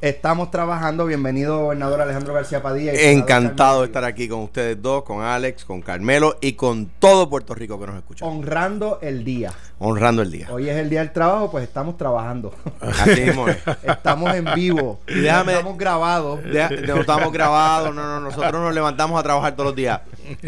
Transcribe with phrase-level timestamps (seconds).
[0.00, 1.04] Estamos trabajando.
[1.04, 2.94] Bienvenido, gobernador Alejandro García Padilla.
[2.94, 7.54] Encantado de estar aquí con ustedes dos, con Alex, con Carmelo y con todo Puerto
[7.54, 8.24] Rico que nos escucha.
[8.24, 9.52] Honrando el día.
[9.78, 10.48] Honrando el día.
[10.50, 12.54] Hoy es el día del trabajo, pues estamos trabajando.
[12.80, 13.58] Así mismo es.
[13.82, 15.00] Estamos en vivo.
[15.06, 16.42] Y déjame- estamos grabados.
[16.44, 20.00] Deja- no estamos grabados, no, no, nosotros nos levantamos a trabajar todos los días.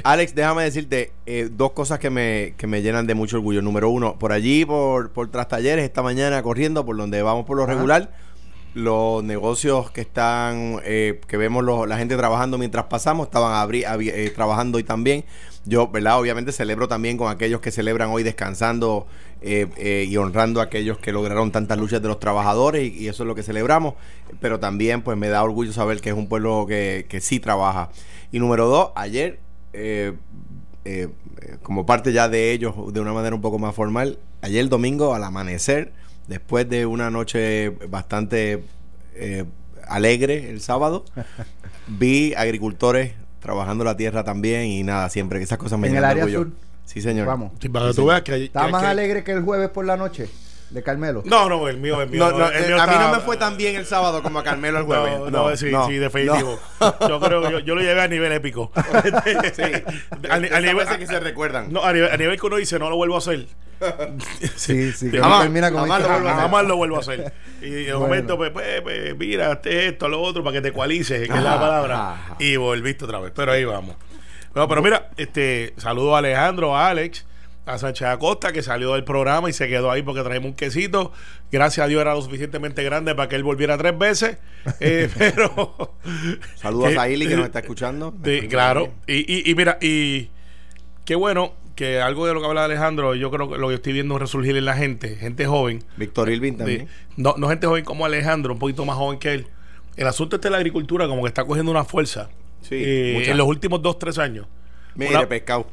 [0.03, 3.61] Alex, déjame decirte eh, dos cosas que me, que me llenan de mucho orgullo.
[3.61, 7.65] Número uno, por allí, por, por Trastalleres, esta mañana corriendo, por donde vamos por lo
[7.65, 7.75] Ajá.
[7.75, 8.11] regular,
[8.75, 13.85] los negocios que están, eh, que vemos los- la gente trabajando mientras pasamos, estaban abri-
[13.87, 15.25] eh, trabajando hoy también.
[15.65, 16.19] Yo, ¿verdad?
[16.19, 19.07] Obviamente celebro también con aquellos que celebran hoy descansando
[19.45, 23.25] eh, eh, y honrando a aquellos que lograron tantas luchas de los trabajadores y, eso
[23.25, 23.95] es lo que celebramos.
[24.41, 27.91] Pero también pues me da orgullo saber que es un pueblo que, que sí trabaja.
[28.31, 29.41] Y número dos, ayer,
[29.73, 30.15] eh,
[30.85, 31.09] eh,
[31.63, 35.25] como parte ya de ellos de una manera un poco más formal, ayer domingo al
[35.25, 35.93] amanecer,
[36.29, 38.63] después de una noche bastante
[39.15, 39.45] eh,
[39.89, 41.05] alegre el sábado,
[41.87, 46.05] vi agricultores trabajando la tierra también y nada, siempre que esas cosas me En el
[46.05, 46.51] área sur.
[46.85, 47.27] Sí, señor.
[47.27, 47.53] Vamos.
[47.61, 49.85] Sí, para que tú veas que, ¿Está que- más que- alegre que el jueves por
[49.85, 50.29] la noche
[50.71, 51.23] de Carmelo?
[51.27, 52.31] No, no, el mío, el mío.
[52.31, 54.23] No, no, el eh, mío a mí está- no me fue tan bien el sábado
[54.23, 55.19] como a Carmelo el jueves.
[55.19, 56.59] No, no, sí, sí, definitivo.
[56.81, 57.09] no.
[57.09, 58.71] Yo creo que yo, yo lo llevé a nivel épico.
[59.55, 59.63] Sí.
[60.31, 61.73] a, a nivel, que se recuerdan.
[61.73, 63.47] no, a nivel, a nivel que uno dice, no lo vuelvo a hacer.
[64.57, 65.11] Sí, sí.
[65.11, 66.43] Que Jamás, no termina como jamás lo dice vuelvo a hacer.
[66.43, 67.33] Jamás lo vuelvo a hacer.
[67.61, 68.01] Y de Bueno.
[68.01, 71.43] momento, pues, pues, pues, mira, este, esto, lo otro, para que te cualices, que es
[71.43, 72.13] la palabra.
[72.13, 72.37] ajá.
[72.39, 73.33] Y volviste otra vez.
[73.35, 73.97] Pero ahí vamos.
[74.55, 77.25] Bueno, pero mira, este, saludo a Alejandro, a Alex,
[77.65, 81.13] a Sánchez Acosta, que salió del programa y se quedó ahí porque traemos un quesito.
[81.51, 84.39] Gracias a Dios era lo suficientemente grande para que él volviera tres veces.
[84.81, 85.97] Eh, pero.
[86.57, 88.15] Saludos Eh, a Ili que nos está escuchando.
[88.25, 88.93] Sí, claro.
[89.07, 90.31] Y, y, y mira, y
[91.05, 93.93] qué bueno que algo de lo que habla Alejandro, yo creo que lo que estoy
[93.93, 95.83] viendo es resurgir en la gente, gente joven.
[95.97, 96.89] Víctor Ilvin de- también.
[97.17, 99.47] no, no gente joven como Alejandro, un poquito más joven que él.
[99.97, 102.31] El asunto este de la agricultura como que está cogiendo una fuerza
[102.63, 104.47] Sí, eh, en los últimos dos, tres años.
[104.95, 105.67] Mire, Una- pescado.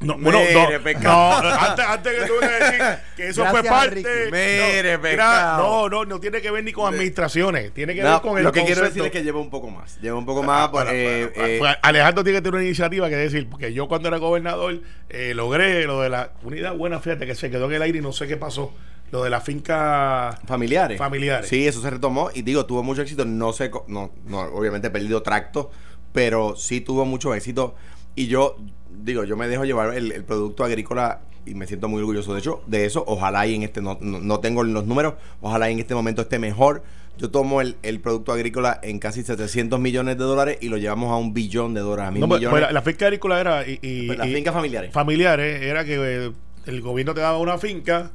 [0.00, 2.80] No, no, no, antes, antes que tú a decir
[3.16, 4.02] que eso fue parte.
[4.32, 5.62] Mire, no, pescado.
[5.62, 8.44] no, no, no tiene que ver ni con administraciones, tiene que No, ver con el
[8.44, 10.00] lo que quiero decir es que lleva un poco más.
[10.00, 10.68] Lleva un poco más.
[10.68, 13.88] Ah, pues, bueno, eh, eh, Alejandro tiene que tener una iniciativa que decir, porque yo
[13.88, 14.80] cuando era gobernador
[15.10, 18.02] eh, logré lo de la unidad buena, fíjate que se quedó en el aire y
[18.02, 18.72] no sé qué pasó,
[19.10, 20.96] lo de la finca familiares.
[20.98, 21.46] familiares.
[21.46, 23.26] Sí, eso se retomó y digo, tuvo mucho éxito.
[23.26, 25.70] No sé, no, no, obviamente he perdido tracto,
[26.14, 27.74] pero sí tuvo mucho éxito.
[28.16, 28.56] Y yo,
[29.02, 32.40] digo, yo me dejo llevar el, el producto agrícola y me siento muy orgulloso de
[32.40, 33.04] hecho de eso.
[33.06, 36.22] Ojalá y en este, no, no, no tengo los números, ojalá y en este momento
[36.22, 36.82] esté mejor.
[37.18, 41.10] Yo tomo el, el producto agrícola en casi 700 millones de dólares y lo llevamos
[41.12, 42.52] a un billón de dólares, a mil No, pues, millones.
[42.52, 44.92] pues, la, la finca agrícola era y, y- Pues las y- fincas familiares.
[44.92, 46.32] familiares era que eh,
[46.66, 48.10] el gobierno te daba una finca,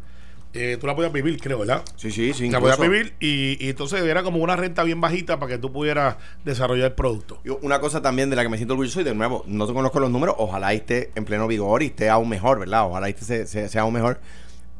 [0.55, 1.83] eh, tú la podías vivir, creo, ¿verdad?
[1.97, 2.49] sí, sí, sí.
[2.49, 5.71] La podías vivir y, y entonces era como una renta bien bajita para que tú
[5.71, 7.39] pudieras desarrollar el producto.
[7.43, 9.73] Y Una cosa también de la que me siento orgulloso y de nuevo, no te
[9.73, 12.85] conozco los números, ojalá esté en pleno vigor y esté aún mejor, ¿verdad?
[12.87, 14.19] Ojalá esté, se- se- sea aún mejor.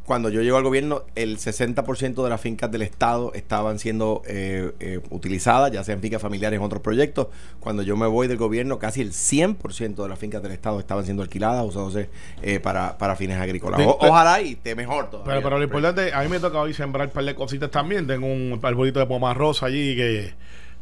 [0.06, 4.72] Cuando yo llego al gobierno, el 60% de las fincas del Estado estaban siendo eh,
[4.80, 7.28] eh, utilizadas, ya sean fincas familiares en otros proyectos.
[7.60, 11.06] Cuando yo me voy del gobierno, casi el 100% de las fincas del Estado estaban
[11.06, 12.10] siendo alquiladas, usándose
[12.44, 13.82] eh, para, para fines agrícolas.
[13.82, 15.34] O- ojalá y esté mejor todavía.
[15.34, 18.06] Pero, pero lo importante, a mí me toca hoy sembrar un par de cositas también.
[18.06, 20.34] Tengo un arbolito de poma rosa allí que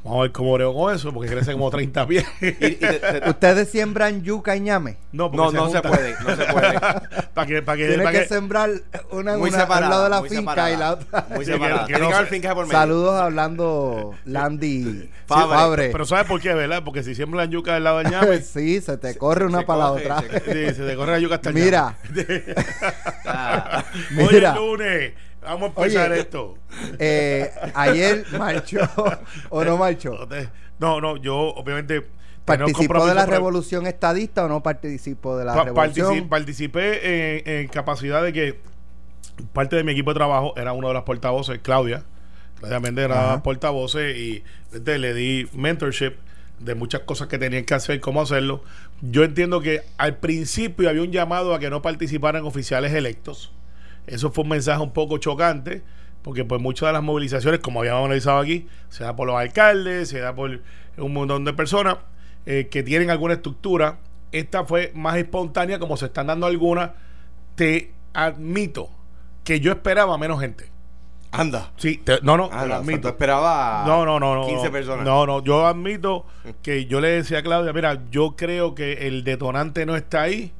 [0.03, 2.25] vamos a ver cómo brego con eso, porque crece como 30 pies.
[2.41, 4.97] Y- y te- te- ¿Ustedes siembran yuca y ñame?
[5.11, 5.91] no, porque no, no se juntan.
[5.91, 6.79] puede, no se puede.
[7.33, 8.69] para que, para que, Tiene para que que- sembrar
[9.11, 9.85] una, Muy una separada.
[9.85, 11.25] al lado de la muy finca separada, y la otra.
[11.29, 11.79] Muy Sí, separada.
[11.81, 12.79] que- Tiene no que haber se- fincas por medio.
[12.79, 15.55] Saludos hablando Landy Fabre.
[15.57, 15.89] Fabre.
[15.91, 16.83] Pero ¿sabes por qué, verdad?
[16.83, 19.79] Porque si siembran yuca del lado del ñame, sí, se te corre una se para
[19.79, 20.21] la coge, otra.
[20.21, 21.95] se- sí, se te corre la yuca hasta el Mira,
[23.25, 23.83] Ah.
[24.17, 24.49] Hoy mira.
[24.51, 25.13] es lunes.
[25.43, 26.21] Vamos a empezar Oye.
[26.21, 26.57] esto.
[26.99, 28.79] eh, ayer marchó
[29.49, 30.27] o no marchó.
[30.79, 32.05] No, no, yo obviamente.
[32.45, 36.13] ¿Participó de la revolución estadista o no participó de la Pa- revolución?
[36.13, 38.59] partici- participé en, en capacidad de que
[39.53, 42.03] parte de mi equipo de trabajo era uno de las portavoces, Claudia.
[42.59, 44.43] Claudia Méndez era portavoces y
[44.73, 46.15] este, le di mentorship
[46.59, 48.61] de muchas cosas que tenían que hacer, cómo hacerlo.
[49.01, 53.53] Yo entiendo que al principio había un llamado a que no participaran oficiales electos.
[54.07, 55.81] Eso fue un mensaje un poco chocante,
[56.21, 60.09] porque pues muchas de las movilizaciones, como habíamos analizado aquí, se da por los alcaldes,
[60.09, 60.61] se da por
[60.97, 61.97] un montón de personas
[62.45, 63.97] eh, que tienen alguna estructura.
[64.31, 66.91] Esta fue más espontánea, como se están dando algunas.
[67.55, 68.89] Te admito
[69.43, 70.71] que yo esperaba menos gente.
[71.31, 71.71] Anda.
[71.77, 73.01] Sí, te- no, no, te Anda, lo o sea, admito.
[73.01, 74.45] tú esperabas No, no, no, no.
[74.47, 74.71] 15 no.
[74.71, 75.05] personas.
[75.05, 76.25] No, no, yo admito
[76.61, 80.51] que yo le decía a Claudia, mira, yo creo que el detonante no está ahí.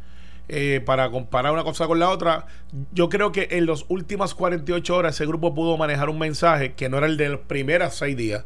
[0.50, 2.48] Eh, para comparar una cosa con la otra,
[2.92, 6.90] yo creo que en las últimas 48 horas ese grupo pudo manejar un mensaje que
[6.90, 8.44] no era el de los primeros seis días,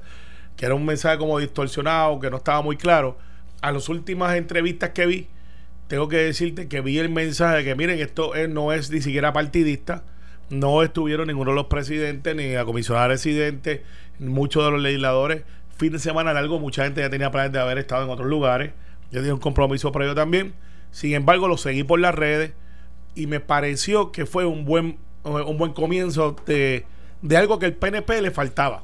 [0.56, 3.18] que era un mensaje como distorsionado, que no estaba muy claro.
[3.62, 5.28] A las últimas entrevistas que vi,
[5.88, 9.34] tengo que decirte que vi el mensaje de que miren, esto no es ni siquiera
[9.34, 10.04] partidista,
[10.50, 13.84] no estuvieron ninguno de los presidentes, ni la comisionada residente,
[14.20, 15.44] muchos de los legisladores.
[15.78, 18.72] Fin de semana largo, mucha gente ya tenía planes de haber estado en otros lugares.
[19.12, 20.54] Yo tenía un compromiso para ello también.
[20.92, 22.54] Sin embargo, lo seguí por las redes
[23.16, 26.86] y me pareció que fue un buen, un buen comienzo de,
[27.22, 28.84] de algo que el PNP le faltaba.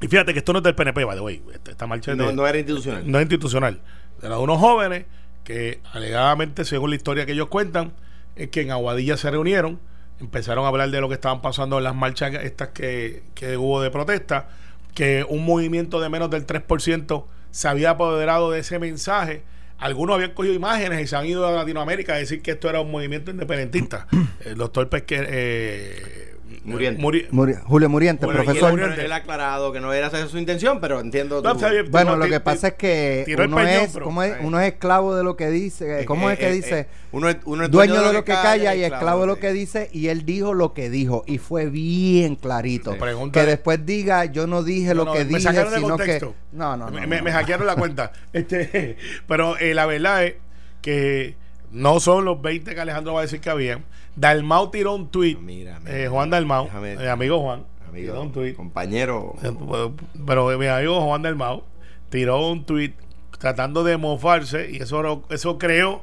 [0.00, 1.42] Y fíjate que esto no es del PNP, by the way.
[1.68, 3.02] Esta marcha no, no era institucional.
[3.10, 3.80] No era institucional.
[4.22, 5.06] Era de unos jóvenes
[5.44, 7.92] que alegadamente, según la historia que ellos cuentan,
[8.36, 9.78] es que en Aguadilla se reunieron,
[10.20, 13.80] empezaron a hablar de lo que estaban pasando en las marchas estas que, que hubo
[13.80, 14.48] de protesta,
[14.94, 19.44] que un movimiento de menos del 3% se había apoderado de ese mensaje.
[19.78, 22.80] Algunos habían cogido imágenes y se han ido a Latinoamérica a decir que esto era
[22.80, 24.06] un movimiento independentista.
[24.44, 26.33] El doctor Pesquer, eh,
[26.64, 27.28] Muriente.
[27.64, 28.80] Julio Muriente, profesor.
[28.80, 31.42] él, ha aclarado que no era esa su intención, pero entiendo.
[31.90, 36.04] bueno, lo que pasa es que uno, es, uno es esclavo de lo que dice.
[36.06, 36.88] ¿Cómo es que dice?
[37.12, 37.36] uno, es,
[37.70, 39.88] dueño, de lo que, calla, y esclavo de lo que dice.
[39.92, 41.24] Y él dijo lo que dijo.
[41.26, 42.96] Y fue bien clarito.
[43.32, 46.20] Que después diga, yo no dije lo que dije, sino que.
[46.52, 47.06] No, no, no.
[47.06, 48.12] Me, hackearon la cuenta.
[48.32, 48.96] este
[49.26, 50.34] Pero eh, la verdad es
[50.82, 51.36] que
[51.74, 53.84] no son los 20 que Alejandro va a decir que habían
[54.16, 55.36] Dalmau tiró un tweet.
[55.36, 57.64] Mira, eh, Juan Dalmau, eh, amigo Juan.
[57.88, 58.54] Amigo, un tweet.
[58.54, 59.34] compañero.
[59.42, 59.52] Eh,
[60.26, 61.64] pero mi amigo Juan Dalmau
[62.10, 62.94] tiró un tweet
[63.38, 66.02] tratando de mofarse y eso, eso creo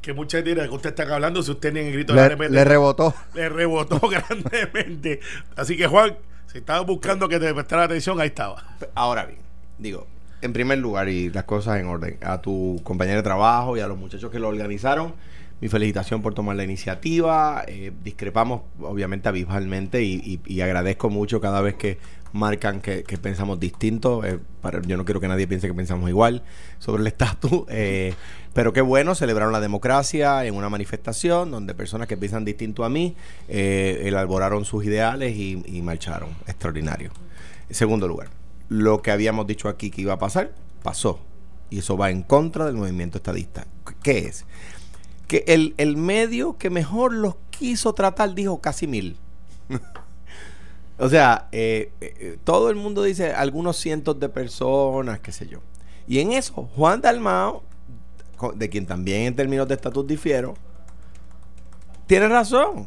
[0.00, 2.28] que mucha gente dirá que usted está hablando si usted ni en el grito le,
[2.28, 3.14] de Le rebotó.
[3.34, 5.20] Le rebotó grandemente.
[5.54, 6.16] Así que Juan,
[6.46, 8.64] si estaba buscando que te prestara atención, ahí estaba.
[8.94, 9.40] Ahora bien,
[9.78, 10.06] digo,
[10.42, 13.86] en primer lugar y las cosas en orden, a tu compañero de trabajo y a
[13.86, 15.14] los muchachos que lo organizaron
[15.62, 17.64] mi felicitación por tomar la iniciativa.
[17.68, 21.98] Eh, discrepamos, obviamente, abismalmente y, agradezco mucho cada vez que
[22.32, 24.24] marcan que, pensamos distinto.
[24.24, 24.40] Eh,
[24.88, 26.42] yo no quiero que nadie piense que pensamos igual
[26.80, 27.62] sobre el estatus.
[27.68, 28.14] Eh,
[28.54, 32.90] pero qué bueno, celebraron la democracia en una manifestación donde personas que piensan distinto a
[32.90, 33.16] mí
[33.48, 36.30] elaboraron sus ideales y, y marcharon.
[36.46, 37.12] Extraordinario.
[37.68, 38.28] En segundo lugar,
[38.72, 40.52] lo que habíamos dicho aquí que iba a pasar,
[40.82, 41.20] pasó.
[41.70, 43.66] Y eso va en contra del movimiento estadista.
[44.02, 44.44] ¿Qué es?
[45.32, 49.16] que el, medio que mejor los quiso tratar dijo casi mil.
[50.98, 55.60] o sea, eh, eh, todo el mundo dice algunos cientos de personas, qué sé yo.
[56.06, 57.62] Y en eso, Juan Dalmao,
[58.54, 60.52] de quien también en términos de estatus difiero,
[62.06, 62.86] tiene razón.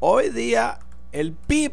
[0.00, 0.78] Hoy día
[1.12, 1.72] el PIB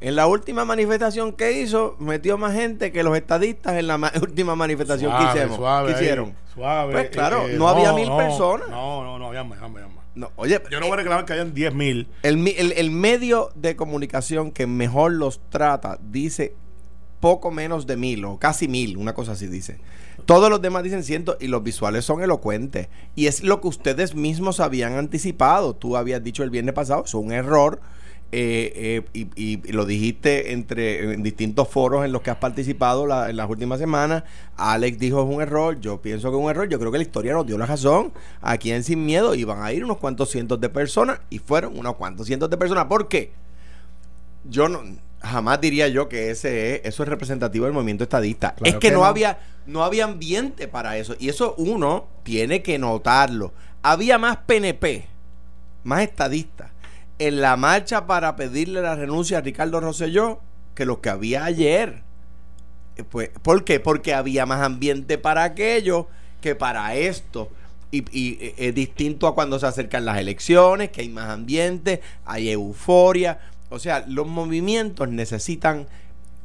[0.00, 4.56] en la última manifestación que hizo, metió más gente que los estadistas en la última
[4.56, 6.34] manifestación que, hicimos, suave, hicieron.
[6.54, 8.68] suave, pues claro, eh, no, había mil personas.
[8.68, 10.04] No, no, no había más, había más.
[10.14, 12.08] No, oye, yo no voy a reclamar que hayan diez mil.
[12.22, 16.56] El, el, el medio de comunicación que mejor los trata dice
[17.20, 19.78] poco menos de mil o casi mil, una cosa así dice.
[20.24, 22.88] Todos los demás dicen ciento y los visuales son elocuentes.
[23.14, 25.74] Y es lo que ustedes mismos habían anticipado.
[25.74, 27.80] Tú habías dicho el viernes pasado, es un error
[28.32, 33.36] eh, eh, y, lo dijiste entre en distintos foros en los que has participado en
[33.36, 34.22] las últimas semanas.
[34.56, 37.04] Alex dijo es un error, yo pienso que es un error, yo creo que la
[37.04, 38.12] historia nos dio la razón.
[38.40, 41.96] Aquí en Sin Miedo iban a ir unos cuantos cientos de personas y fueron unos
[41.96, 42.84] cuantos cientos de personas.
[42.84, 43.32] ¿Por qué?
[44.44, 44.82] Yo no
[45.22, 48.54] jamás diría yo que ese es, eso es representativo del movimiento estadista.
[48.64, 53.52] es que, no, había no había ambiente para eso y eso uno tiene que notarlo.
[53.82, 55.06] Había más PNP,
[55.84, 56.70] más estadistas
[57.20, 60.40] en la marcha para pedirle la renuncia a Ricardo Rosselló
[60.74, 62.02] que lo que había ayer.
[62.96, 63.78] Eh, pues, ¿Por qué?
[63.78, 66.08] Porque había más ambiente para aquello
[66.40, 67.50] que para esto.
[67.92, 72.48] Y, eh, es distinto a cuando se acercan las elecciones, que hay más ambiente, hay
[72.48, 73.38] euforia.
[73.68, 75.88] O sea, los movimientos necesitan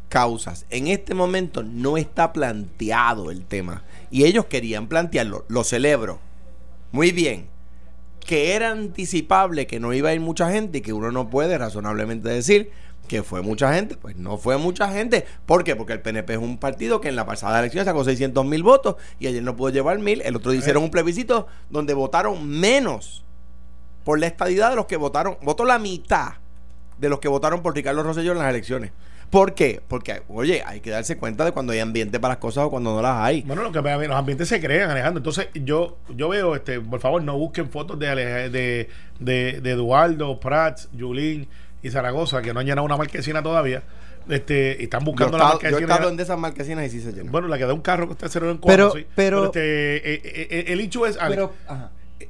[0.10, 0.66] causas.
[0.70, 3.84] En este momento no está planteado el tema.
[4.12, 5.46] Y ellos querían plantearlo.
[5.48, 6.20] Lo celebro.
[6.92, 7.55] Muy bien
[8.26, 11.58] que era anticipable que no iba a ir mucha gente y que uno no puede
[11.58, 12.72] razonablemente decir
[13.08, 15.26] que fue mucha gente, pues no fue mucha gente.
[15.46, 15.76] ¿Por qué?
[15.76, 18.96] Porque el PNP es un partido que en la pasada elección sacó 600 mil votos
[19.20, 20.22] y ayer no pudo llevar mil.
[20.22, 23.24] El otro día hicieron un plebiscito donde votaron menos
[24.04, 25.38] por la estadidad de los que votaron.
[25.44, 26.34] Votó la mitad
[26.98, 28.92] de los que votaron por Ricardo Rosselló en las elecciones.
[29.36, 29.82] ¿Por qué?
[29.86, 32.96] Porque, oye, hay que darse cuenta de cuando hay ambiente para las cosas o cuando
[32.96, 33.42] no las hay.
[33.42, 35.18] Bueno, lo que los ambientes se crean, Alejandro.
[35.20, 38.90] Entonces, yo yo veo, este por favor, no busquen fotos de, de,
[39.20, 41.50] de, de Eduardo, Prats, Yulín
[41.84, 43.84] y Zaragoza, que no han llenado una marquesina todavía.
[44.30, 45.80] Este, y están buscando la marquesina.
[45.80, 47.34] Yo he estado en de esas marquesinas y sí se llenan.
[47.34, 50.22] Bueno, la que da un carro que usted cerró en cuatro, pero, pero, este, eh,
[50.24, 51.18] eh, eh, el hecho es.
[51.18, 51.52] pero,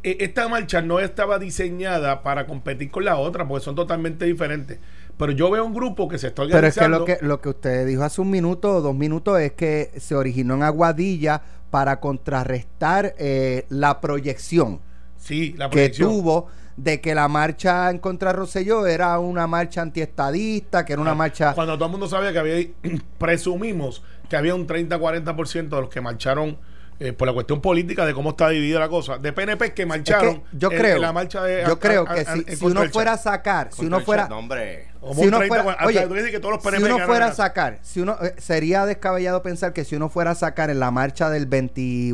[0.04, 4.80] esta marcha no estaba diseñada para competir con la otra, porque son totalmente diferentes.
[5.18, 7.06] Pero yo veo un grupo que se está organizando.
[7.06, 9.39] Pero es que lo que, lo que usted dijo hace un minuto o dos minutos
[9.39, 14.82] es que se originó en Aguadilla para contrarrestar eh, la proyección.
[15.18, 16.10] Sí, la proyección.
[16.10, 20.94] Que tuvo de que la marcha en contra de Rosselló era una marcha antiestadista, que
[20.94, 21.54] era una marcha...
[21.54, 22.68] Cuando todo el mundo sabía que había,
[23.18, 26.58] presumimos que había un 30-40% de los que marcharon
[27.00, 30.44] eh, por la cuestión política de cómo está dividida la cosa, de PNP que marcharon
[30.54, 31.64] yo creo, la marcha de...
[31.68, 32.25] Yo creo que
[32.56, 34.28] si, uno fuera a sacar, si uno fuera...
[34.28, 39.74] si uno fuera, oye, si uno fuera a sacar, si uno eh, sería descabellado pensar
[39.74, 42.14] que si uno fuera a sacar en la marcha del 20,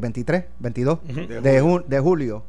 [0.00, 0.98] 23, 22
[1.42, 2.44] de, de julio,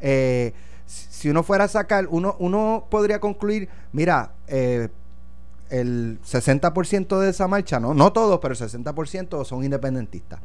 [0.00, 0.52] eh,
[0.86, 4.88] si uno fuera a sacar, uno, uno podría concluir, mira, eh,
[5.68, 10.40] el 60% de esa marcha, no, no todos, pero el 60% son independentistas.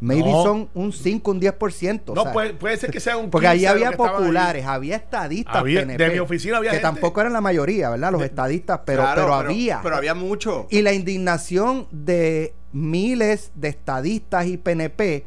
[0.00, 2.14] Maybe son un 5, un 10%.
[2.14, 6.18] No, puede, puede, ser que sea un Porque ahí había populares, había estadistas de mi
[6.18, 8.10] oficina había Que tampoco eran la mayoría, ¿verdad?
[8.12, 9.80] Los estadistas, pero, pero, había.
[9.82, 10.66] Pero había mucho.
[10.70, 15.26] Y la indignación de miles de estadistas y PNP,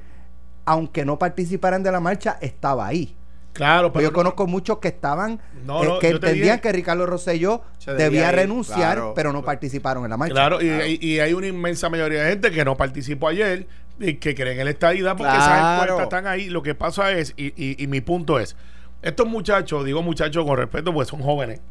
[0.65, 3.15] aunque no participaran de la marcha, estaba ahí.
[3.53, 9.13] Claro, pero yo conozco muchos que estaban, eh, que entendían que Ricardo Rosselló debía, renunciar,
[9.15, 10.33] pero no participaron en la marcha.
[10.33, 13.67] Claro, Y, hay una inmensa mayoría de gente que no participó ayer y
[13.99, 16.49] que creen en la estadidad porque esas encuestas están ahí.
[16.49, 18.55] Lo que pasa es, y, y mi punto es,
[19.01, 21.61] estos muchachos, digo muchachos con respeto, pues son jóvenes,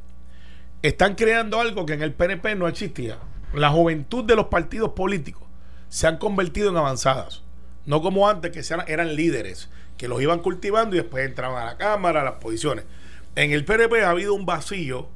[0.83, 3.19] están creando algo que en el PNP no existía.
[3.55, 5.45] La juventud de los partidos políticos
[5.89, 7.43] se han convertido en avanzadas.
[7.85, 11.77] No como antes, que eran líderes que los iban cultivando y después entraban a la
[11.77, 12.85] Cámara, a las posiciones.
[13.35, 15.09] En el PNP ha habido un vacío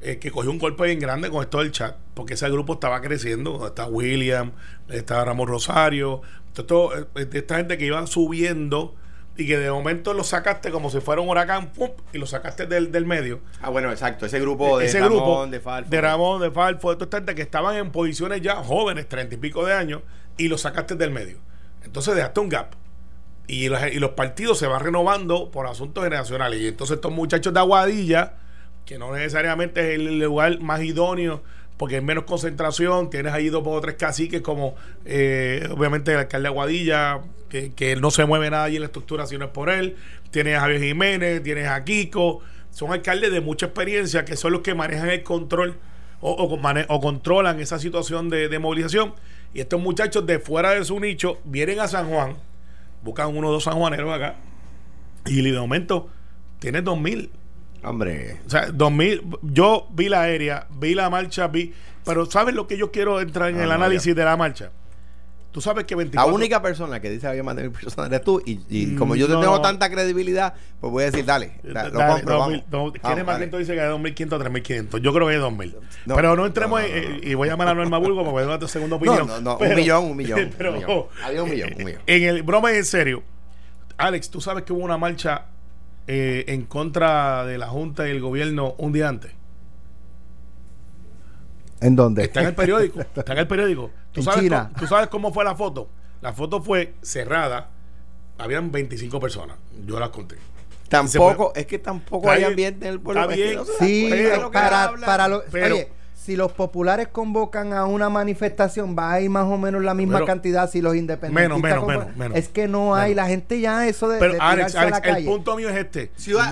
[0.00, 3.00] eh, que cogió un golpe bien grande con esto del chat, porque ese grupo estaba
[3.00, 3.66] creciendo.
[3.66, 4.52] Está William,
[4.88, 6.22] está Ramón Rosario,
[6.52, 8.94] todo, eh, esta gente que iba subiendo
[9.36, 11.90] y que de momento lo sacaste como si fuera un huracán ¡pum!
[12.12, 13.40] y lo sacaste del, del medio.
[13.62, 14.26] Ah, bueno, exacto.
[14.26, 15.90] Ese grupo de ese Ramón, grupo de Falfo.
[15.90, 19.34] De Ramón, de Falfo, de toda esta gente que estaban en posiciones ya jóvenes, treinta
[19.34, 20.02] y pico de años,
[20.36, 21.38] y lo sacaste del medio.
[21.84, 22.74] Entonces dejaste un gap.
[23.46, 26.60] Y, los partidos se van renovando por asuntos generacionales.
[26.60, 28.34] Y entonces estos muchachos de Aguadilla,
[28.86, 31.42] que no necesariamente es el lugar más idóneo,
[31.82, 36.44] porque hay menos concentración, tienes ahí dos o tres caciques como eh, obviamente el alcalde
[36.44, 39.50] de Aguadilla, que, que no se mueve nada allí en la estructura si no es
[39.50, 39.96] por él,
[40.30, 42.38] tienes a Javier Jiménez, tienes a Kiko,
[42.70, 45.76] son alcaldes de mucha experiencia que son los que manejan el control
[46.20, 49.14] o, o, controlan esa situación de, de movilización.
[49.52, 52.36] Y estos muchachos de fuera de su nicho vienen a San Juan
[53.02, 54.36] buscan uno o dos sanjuaneros acá
[55.26, 56.08] y de momento
[56.60, 57.30] tiene dos mil.
[57.84, 58.40] Hombre.
[58.46, 59.22] O sea, dos mil.
[59.42, 61.72] Yo vi la aérea, vi la marcha, vi.
[62.04, 64.70] Pero ¿sabes lo que yo quiero entrar en el análisis de la marcha?
[65.52, 66.30] Tú sabes que 24...
[66.30, 68.42] La única persona que dice había mil personas eres tú.
[68.44, 72.92] Y, y como yo tengo tanta credibilidad, pues voy a decir, dale, lo compro, vamos.
[73.02, 74.98] ¿Quién más que dice que es 2.500 o 3.500?
[75.00, 75.74] Yo creo que es 2.000.
[76.16, 76.80] pero no entremos,
[77.22, 79.26] y voy a llamar a Norma Burgo porque voy a dar tu segunda opinión.
[79.26, 80.50] No, no, un millón, un millón.
[80.56, 81.04] Pero, un millón.
[81.22, 82.02] Había un millón, un millón.
[82.06, 83.22] En el broma en serio,
[83.98, 85.48] Alex, tú sabes que hubo una marcha
[86.06, 89.32] eh, en contra de la Junta y el gobierno un día antes.
[91.80, 92.24] ¿En dónde?
[92.24, 93.00] Está en el periódico.
[93.14, 93.90] Está en el periódico.
[94.12, 95.88] ¿Tú, sabes Cómo, ¿Tú sabes cómo fue la foto?
[96.20, 97.70] La foto fue cerrada.
[98.38, 99.56] Habían 25 personas.
[99.84, 100.36] Yo las conté.
[100.88, 103.22] Tampoco, es que tampoco hay ambiente en el pueblo.
[103.22, 103.60] Está bien.
[103.78, 104.10] sí,
[104.52, 105.88] para, para lo, oye,
[106.24, 110.24] si los populares convocan a una manifestación, va a ir más o menos la misma
[110.24, 111.60] cantidad si los independientes.
[111.60, 114.20] Menos, menos, menos, Es que no hay, la gente ya eso de.
[114.20, 116.12] Pero Alex, Alex el punto mío es este.
[116.14, 116.44] Si hoy,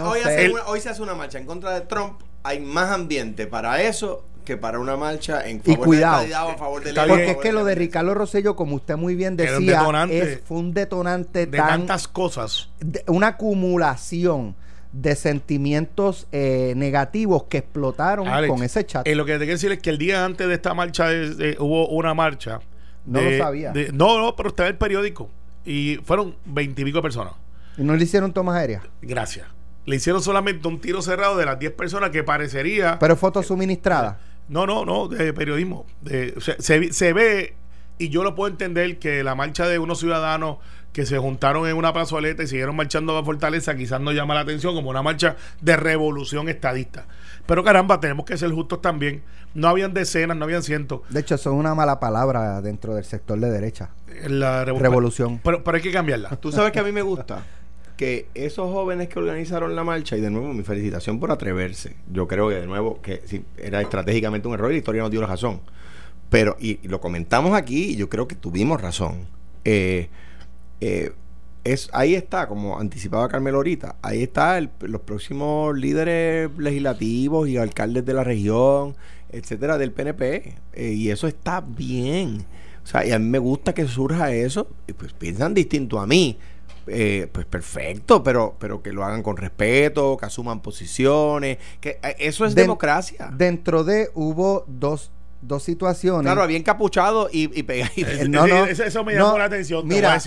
[0.66, 4.56] hoy se hace una marcha en contra de Trump, hay más ambiente para eso que
[4.56, 7.64] para una marcha en favor y cuidado, de a favor de Porque es que lo
[7.64, 12.70] de Ricardo Rosello, como usted muy bien decía, es, fue un detonante de tantas cosas.
[13.06, 14.56] una acumulación
[14.92, 19.06] de sentimientos eh, negativos que explotaron con ese chat.
[19.06, 21.08] Eh, lo que te quiero decir es que el día antes de esta marcha
[21.58, 22.60] hubo una marcha.
[23.06, 23.72] No lo sabía.
[23.92, 25.30] no, no, pero está en el periódico.
[25.64, 27.34] Y fueron veintipico personas.
[27.76, 28.82] ¿Y no le hicieron tomas aéreas?
[29.02, 29.46] Gracias.
[29.86, 32.98] Le hicieron solamente un tiro cerrado de las 10 personas que parecería.
[32.98, 34.16] ¿Pero fotos suministradas?
[34.48, 35.86] No, no, no, de periodismo.
[36.02, 37.54] De, se, se, ve,
[37.98, 40.58] y yo lo puedo entender, que la marcha de unos ciudadanos
[40.92, 44.40] que se juntaron en una plazoleta y siguieron marchando a Fortaleza, quizás no llama la
[44.40, 47.06] atención como una marcha de revolución estadista.
[47.46, 49.22] Pero caramba, tenemos que ser justos también.
[49.54, 51.00] No habían decenas, no habían cientos.
[51.08, 53.90] De hecho, eso es una mala palabra dentro del sector de derecha.
[54.28, 55.40] La revolución.
[55.42, 56.30] Pero, pero hay que cambiarla.
[56.36, 57.44] Tú sabes que a mí me gusta
[58.00, 62.26] que esos jóvenes que organizaron la marcha, y de nuevo mi felicitación por atreverse, yo
[62.26, 65.20] creo que de nuevo que sí, era estratégicamente un error y la historia nos dio
[65.20, 65.60] la razón,
[66.30, 69.26] pero, y, lo comentamos aquí, y yo creo que tuvimos razón,
[69.66, 70.08] eh,
[70.80, 71.12] eh,
[71.64, 78.04] es, ahí está, como anticipaba Carmelo ahorita, ahí está los próximos líderes legislativos y alcaldes
[78.06, 78.96] de la región,
[79.30, 80.54] etcétera, del PNP.
[80.72, 82.44] Eh, y eso está bien.
[82.82, 84.68] O sea, y a mí me gusta que surja eso.
[84.86, 86.38] Y pues piensan distinto a mí.
[86.86, 92.16] Eh, pues perfecto, pero, pero que lo hagan con respeto, que asuman posiciones, que eh,
[92.18, 93.30] eso es democracia.
[93.36, 96.22] Dentro de hubo dos dos situaciones.
[96.22, 99.86] Claro, había encapuchado y, y eh, no, no, eso, me llamó la atención.
[99.86, 100.18] Mira,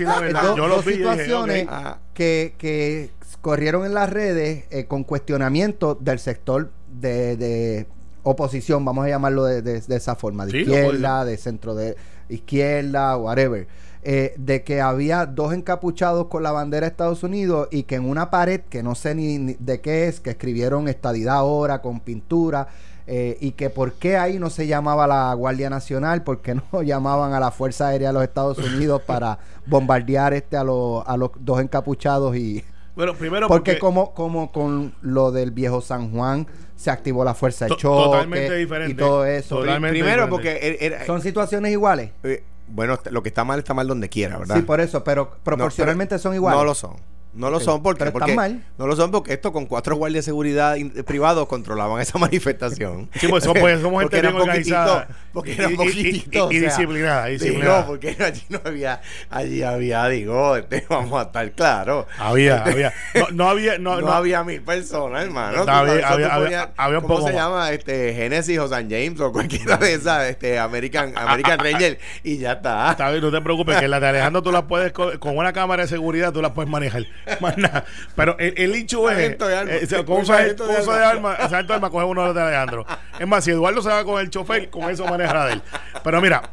[0.55, 1.67] dos situaciones
[2.13, 7.87] que, que corrieron en las redes eh, con cuestionamiento del sector de, de
[8.23, 11.95] oposición, vamos a llamarlo de, de, esa forma, de izquierda, de centro de
[12.29, 13.67] izquierda, whatever.
[14.05, 18.03] Eh, de que había dos encapuchados con la bandera de Estados Unidos y que en
[18.03, 22.67] una pared, que no sé ni de qué es, que escribieron estadidad ahora con pintura,
[23.05, 26.81] eh, y que por qué ahí no se llamaba la Guardia Nacional, por qué no
[26.83, 31.17] llamaban a la Fuerza Aérea de los Estados Unidos para bombardear este a, los, a
[31.17, 32.63] los dos encapuchados y...
[32.95, 36.45] Bueno, primero porque, como, como con lo del viejo San Juan
[36.75, 39.61] se activó la fuerza de choque totalmente diferente y todo eso.
[39.61, 42.11] primero porque son situaciones iguales.
[42.23, 44.57] Eh, bueno, lo que está mal está mal donde quiera, ¿verdad?
[44.57, 46.59] Sí, por eso, pero proporcionalmente son iguales.
[46.59, 46.95] No lo son.
[47.33, 48.35] No lo son porque, porque
[48.77, 50.75] no lo son porque esto con cuatro guardias de seguridad
[51.05, 53.09] privados controlaban esa manifestación.
[53.15, 57.27] Sí, pues somos, somos gente bien organizada porque era poquitito y, disciplinada,
[57.63, 62.05] No, porque allí no había, allí había, digo, este, vamos a estar claros.
[62.19, 62.93] Había, había,
[63.31, 65.63] no, había, no, no, había mil personas, hermano.
[65.67, 67.71] Había, había, había, un ¿Cómo se llama?
[67.71, 72.53] Este, Genesis o San James o cualquiera de esas, este, American, American Ranger y ya
[72.53, 72.91] está.
[72.91, 75.83] Está bien, no te preocupes, que la de Alejandro tú la puedes, con una cámara
[75.83, 77.05] de seguridad tú la puedes manejar.
[77.41, 77.85] Más nada.
[78.15, 79.37] Pero el, el hecho es.
[79.39, 82.85] Eh, con un sargento de arma, el sargento de arma coge uno de Alejandro.
[83.19, 85.61] Es más, si Eduardo se va con el chofer, con eso manejará de él.
[86.03, 86.51] Pero mira,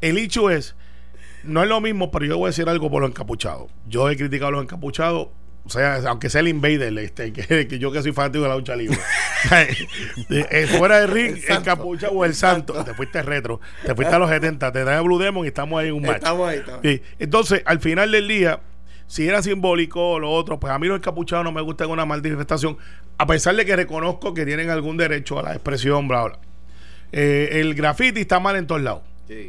[0.00, 0.74] el hecho es.
[1.44, 3.70] No es lo mismo, pero yo voy a decir algo por los encapuchados.
[3.86, 5.28] Yo he criticado a los encapuchados
[5.68, 8.74] o sea, aunque sea el invader, este, que, yo que soy fanático de la lucha
[8.74, 8.98] libre.
[10.30, 12.82] Eh, fuera de ring, el, capucha o el santo.
[12.84, 15.78] Te fuiste retro, te fuiste a los 70, te dan el Blue Demon y estamos
[15.80, 16.16] ahí en un match.
[16.16, 16.80] Estamos ahí, estamos.
[17.20, 18.60] Entonces, al final del día,
[19.08, 22.04] si era simbólico o lo otro, pues a mí los encapuchados no me gustan una
[22.04, 22.76] manifestación,
[23.16, 26.38] a pesar de que reconozco que tienen algún derecho a la expresión, bla, bla.
[27.10, 29.02] Eh, el graffiti está mal en todos lados.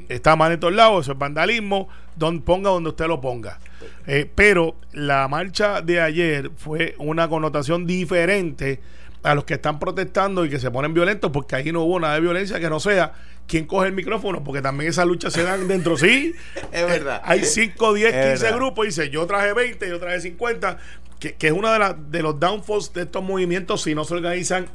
[0.10, 3.60] Está mal en todos lados, eso es vandalismo, don, ponga donde usted lo ponga.
[4.08, 8.82] Eh, pero la marcha de ayer fue una connotación diferente
[9.24, 12.16] a los que están protestando y que se ponen violentos, porque ahí no hubo nada
[12.16, 13.14] de violencia que no sea
[13.48, 16.34] quien coge el micrófono, porque también esas luchas se dan dentro, sí.
[16.72, 17.22] es verdad.
[17.26, 20.78] hay 5, 10, 15 grupos, y dice yo traje 20, yo traje 50,
[21.20, 24.68] que, que es uno de, de los downfalls de estos movimientos si no se organizan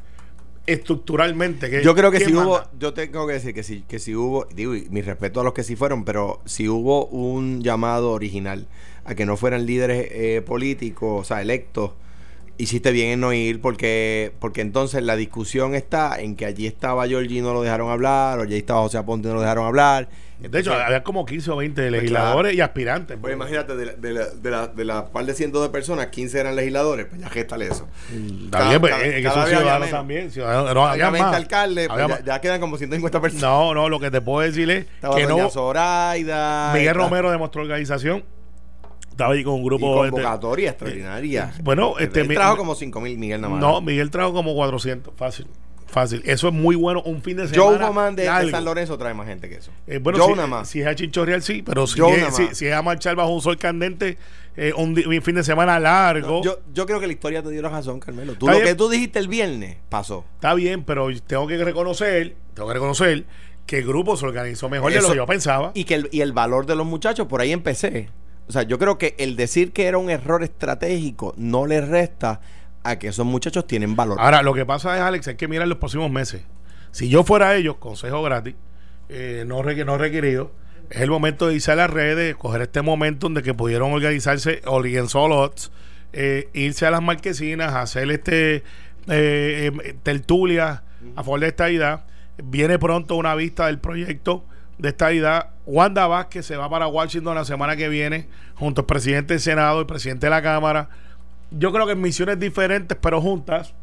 [0.66, 1.70] estructuralmente.
[1.70, 4.46] Que, yo creo que si hubo, yo tengo que decir que si, que si hubo,
[4.54, 8.66] digo, mi respeto a los que sí fueron, pero si hubo un llamado original
[9.04, 11.92] a que no fueran líderes eh, políticos, o sea, electos,
[12.58, 17.06] hiciste bien en no ir porque porque entonces la discusión está en que allí estaba
[17.06, 19.66] Georgie y no lo dejaron hablar o allí estaba José Aponte y no lo dejaron
[19.66, 20.08] hablar.
[20.38, 23.92] De hecho había como 15 o 20 pues legisladores y aspirantes pues, imagínate de la,
[23.94, 27.20] de, la, de, la, de la par de cientos de personas 15 eran legisladores pues
[27.20, 27.88] ya géstale eso.
[28.12, 32.60] Mm, bien pues, que son ciudadanos también ciudadanos no, había más alcalde pues, ya, quedan
[32.60, 33.42] como 150 personas.
[33.42, 38.24] No no lo que te puedo decir es que no Zoraida Miguel Romero demostró organización
[39.14, 40.06] estaba ahí con un grupo.
[40.06, 41.52] Y convocatoria extraordinaria.
[41.56, 42.20] Eh, bueno, este.
[42.20, 45.46] Él trajo como 5 mil, Miguel nada No, Miguel trajo como 400, fácil.
[45.86, 46.22] Fácil.
[46.24, 47.02] Eso es muy bueno.
[47.04, 47.86] Un fin de semana.
[47.86, 49.70] Joe Man de, San Lorenzo trae más gente que eso.
[49.86, 50.68] Eh, bueno, Joe si, nada más.
[50.68, 51.62] si es a Chinchorreal, sí.
[51.62, 54.18] Pero si, es, si, es, a marchar bajo un sol candente,
[54.56, 56.42] eh, un, fin de semana largo.
[56.42, 58.34] yo, yo creo que la historia te dio la razón, Carmelo.
[58.34, 60.24] Tú, lo que tú dijiste el viernes pasó.
[60.34, 63.24] Está bien, pero tengo que reconocer, tengo que reconocer
[63.66, 65.70] que el grupo se organizó mejor de lo que yo pensaba.
[65.74, 68.10] Y que el, y el valor de los muchachos, por ahí empecé.
[68.48, 72.40] O sea, yo creo que el decir que era un error estratégico no le resta
[72.82, 74.18] a que esos muchachos tienen valor.
[74.20, 76.42] Ahora, lo que pasa es, Alex, hay que mirar los próximos meses.
[76.90, 78.54] Si yo fuera ellos, consejo gratis,
[79.08, 80.52] eh, no, no requerido,
[80.90, 84.60] es el momento de irse a las redes, coger este momento donde que pudieron organizarse
[84.64, 85.72] en Solots,
[86.12, 88.62] eh, irse a las marquesinas, hacer este
[89.08, 90.84] eh, em, tertulia
[91.16, 92.04] a favor de esta idea.
[92.42, 94.44] Viene pronto una vista del proyecto
[94.78, 95.50] de esta idea.
[95.66, 99.80] Wanda Vázquez se va para Washington la semana que viene, junto al presidente del Senado
[99.80, 100.88] y presidente de la Cámara.
[101.50, 103.74] Yo creo que en misiones diferentes, pero juntas.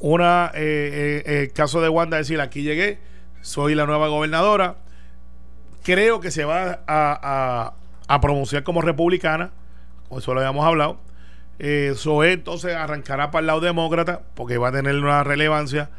[0.00, 2.98] Una, eh, eh, el caso de Wanda, decir, aquí llegué,
[3.40, 4.76] soy la nueva gobernadora.
[5.82, 7.72] Creo que se va a,
[8.06, 9.50] a, pronunciar como republicana,
[10.16, 11.00] eso lo habíamos hablado.
[11.58, 15.90] Eh, entonces arrancará para el lado demócrata, porque va a tener una relevancia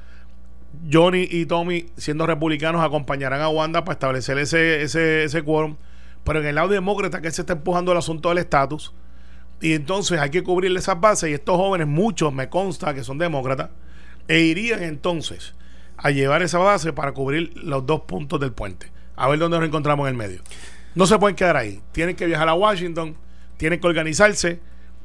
[0.91, 5.75] Johnny y Tommy, siendo republicanos, acompañarán a Wanda para establecer ese, ese, ese quórum.
[6.23, 8.93] Pero en el lado demócrata, que se está empujando el asunto del estatus,
[9.61, 13.17] Y entonces hay que cubrirle esas bases y estos jóvenes, muchos me consta que son
[13.17, 13.69] demócratas,
[14.27, 15.55] e irían entonces
[15.97, 18.91] a llevar esa base para cubrir los dos puntos del puente.
[19.15, 20.41] A ver dónde nos encontramos en el medio.
[20.95, 21.81] No se pueden quedar ahí.
[21.91, 23.17] Tienen que viajar a Washington,
[23.57, 24.61] tienen que organizarse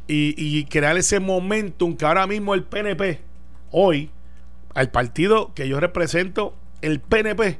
[0.06, 3.20] y, crear ese momentum que ahora mismo el PNP,
[3.70, 4.10] hoy,
[4.74, 7.58] al partido que yo represento, el PNP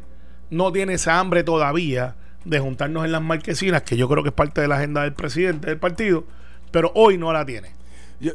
[0.50, 4.34] no tiene esa hambre todavía de juntarnos en las marquesinas, que yo creo que es
[4.34, 6.24] parte de la agenda del presidente del partido,
[6.70, 7.70] pero hoy no la tiene.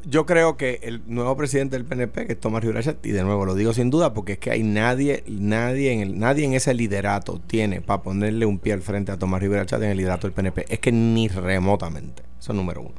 [0.05, 3.45] Yo, creo que el nuevo presidente del PNP, que es Tomás Rivera y de nuevo
[3.45, 6.73] lo digo sin duda, porque es que hay nadie, nadie en el, nadie en ese
[6.73, 10.33] liderato tiene para ponerle un pie al frente a Tomás Rivera en el liderato del
[10.33, 10.65] PNP.
[10.69, 12.23] Es que ni remotamente.
[12.39, 12.95] Eso es número uno.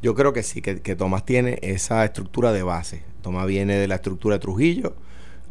[0.00, 3.02] Yo creo que sí, que, Tomás tiene esa estructura de base.
[3.20, 4.94] Tomás viene de la estructura de Trujillo,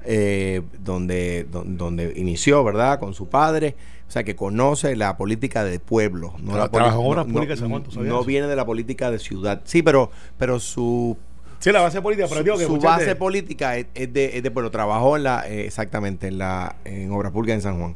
[0.10, 3.00] eh, donde, donde inició, ¿verdad?
[3.00, 3.76] Con su padre
[4.08, 6.34] o sea, que conoce la política de pueblo.
[6.40, 9.62] No, la no, viene de la política de ciudad.
[9.66, 11.18] Sí, pero, pero su
[11.60, 14.70] Sí, la base política, pero su, que su base política es, de, es de bueno,
[14.70, 17.96] trabajó en la eh, exactamente en la en obras públicas en San Juan.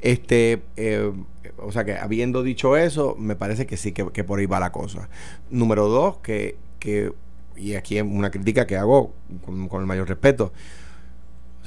[0.00, 1.10] Este, eh,
[1.56, 4.60] o sea que habiendo dicho eso, me parece que sí que, que por ahí va
[4.60, 5.08] la cosa.
[5.50, 7.12] Número dos, que, que
[7.56, 9.12] y aquí una crítica que hago
[9.44, 10.52] con, con el mayor respeto.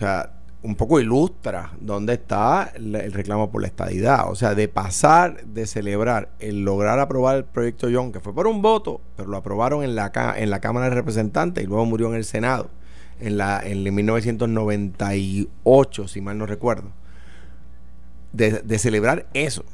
[0.01, 0.31] Sea,
[0.63, 4.29] un poco ilustra dónde está el, reclamo por la estadidad.
[4.29, 8.47] O sea, de pasar, de celebrar el lograr aprobar el proyecto John, que fue por
[8.47, 12.07] un voto, pero lo aprobaron en la, en la Cámara de Representantes y luego murió
[12.07, 12.69] en el Senado,
[13.19, 16.91] en, la, en 1998, si mal no recuerdo.
[18.33, 19.65] De celebrar eso,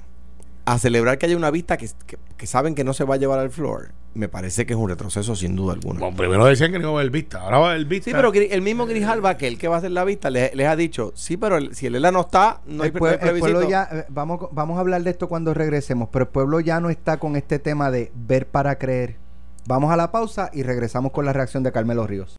[0.68, 1.90] a celebrar que haya una vista que,
[2.36, 4.90] que saben que no se va a llevar al floor me parece que es un
[4.90, 6.00] retroceso sin duda alguna.
[6.00, 8.06] Bueno, primero decían que no iba a haber vista, ahora va a haber vista.
[8.06, 10.76] Sí, pero el mismo Grijalva, que el que va a hacer la vista, les, ha
[10.76, 14.06] dicho, sí, pero si el ELA no está, no hay, el el pueblo ya, eh,
[14.10, 17.36] vamos, vamos a hablar de esto cuando regresemos, pero el pueblo ya no está con
[17.36, 19.18] este tema de ver para creer.
[19.68, 22.38] Vamos a la pausa y regresamos con la reacción de Carmelo Ríos.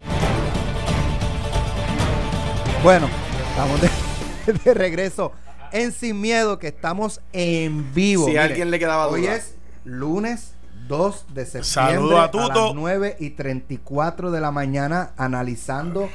[2.83, 3.09] Bueno,
[3.51, 5.33] estamos de, regreso
[5.73, 8.27] en Sin Miedo, que estamos en vivo.
[8.27, 9.19] Si a alguien le quedaba duda.
[9.19, 10.55] Hoy es lunes
[10.89, 16.09] 2 de septiembre a, las 9 y 34 de la mañana analizando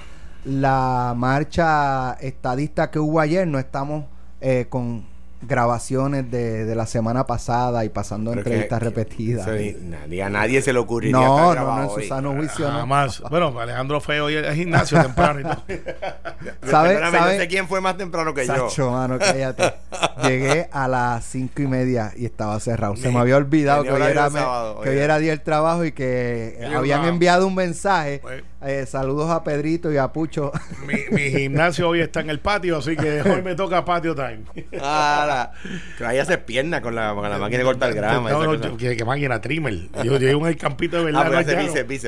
[0.45, 3.47] la marcha estadista que hubo ayer.
[3.47, 4.05] No estamos
[4.41, 5.05] eh, con
[5.47, 9.47] grabaciones de, de, la semana pasada y pasando entrevistas repetidas.
[9.47, 12.85] nadie, a nadie se le ocurriría no, no, no, en su sano juicio no.
[12.85, 13.21] más.
[13.29, 15.63] Bueno, Alejandro fue hoy al gimnasio temprano y todo.
[16.69, 18.91] ¿Sabe, No sé quién fue más temprano que Sacho, yo.
[18.91, 19.73] mano, cállate.
[20.23, 22.95] Llegué a las cinco y media y estaba cerrado.
[22.95, 26.59] Se me había olvidado que hoy, era, que hoy era día del trabajo y que
[26.75, 28.19] habían enviado un mensaje.
[28.21, 30.51] Pues, eh, saludos a Pedrito y a Pucho.
[30.87, 34.43] Mi, mi, gimnasio hoy está en el patio, así que hoy me toca patio time.
[34.81, 35.51] Ah,
[35.97, 38.29] que vaya a hacer pierna con la, con la máquina de cortar grama.
[38.29, 39.89] No, no, que, máquina trimmer.
[40.03, 41.21] Yo llevo en el campito de verdad.
[41.25, 41.43] Ah,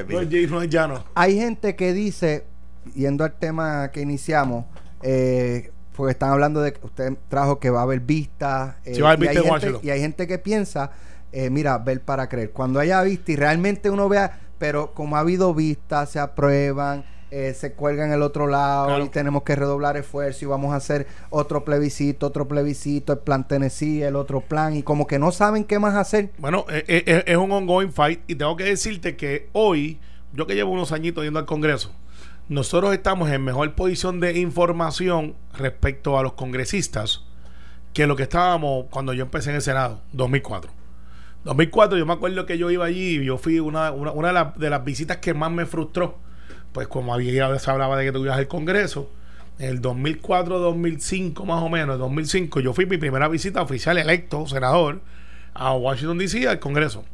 [0.08, 1.06] no, no es llano.
[1.16, 2.46] Hay gente que dice,
[2.94, 4.66] yendo al tema que iniciamos,
[5.02, 8.78] eh, porque están hablando de que usted trajo que va a haber vista.
[8.86, 10.92] Eh, va a haber vista y, hay gente, y hay gente que piensa,
[11.32, 12.52] eh, mira, ver para creer.
[12.52, 17.54] Cuando haya vista y realmente uno vea pero como ha habido vistas, se aprueban, eh,
[17.54, 21.64] se cuelgan el otro lado y tenemos que redoblar esfuerzo y vamos a hacer otro
[21.64, 25.78] plebiscito, otro plebiscito, el plan Tennessee, el otro plan y como que no saben qué
[25.78, 26.32] más hacer.
[26.40, 30.00] Bueno, eh, eh, es un ongoing fight y tengo que decirte que hoy,
[30.34, 31.92] yo que llevo unos añitos yendo al Congreso,
[32.50, 37.22] nosotros estamos en mejor posición de información respecto a los congresistas
[37.94, 40.85] que lo que estábamos cuando yo empecé en el Senado, 2004.
[41.46, 44.84] 2004 yo me acuerdo que yo iba allí y yo fui una, una, de, las
[44.84, 46.18] visitas que más me frustró.
[46.74, 49.10] Pues como había se hablaba de que tú ibas al Congreso,
[49.60, 54.48] en el 2004, 2005 más o menos, 2005, yo fui mi primera visita oficial electo,
[54.48, 55.02] senador,
[55.54, 57.06] a Washington DC, al Congreso.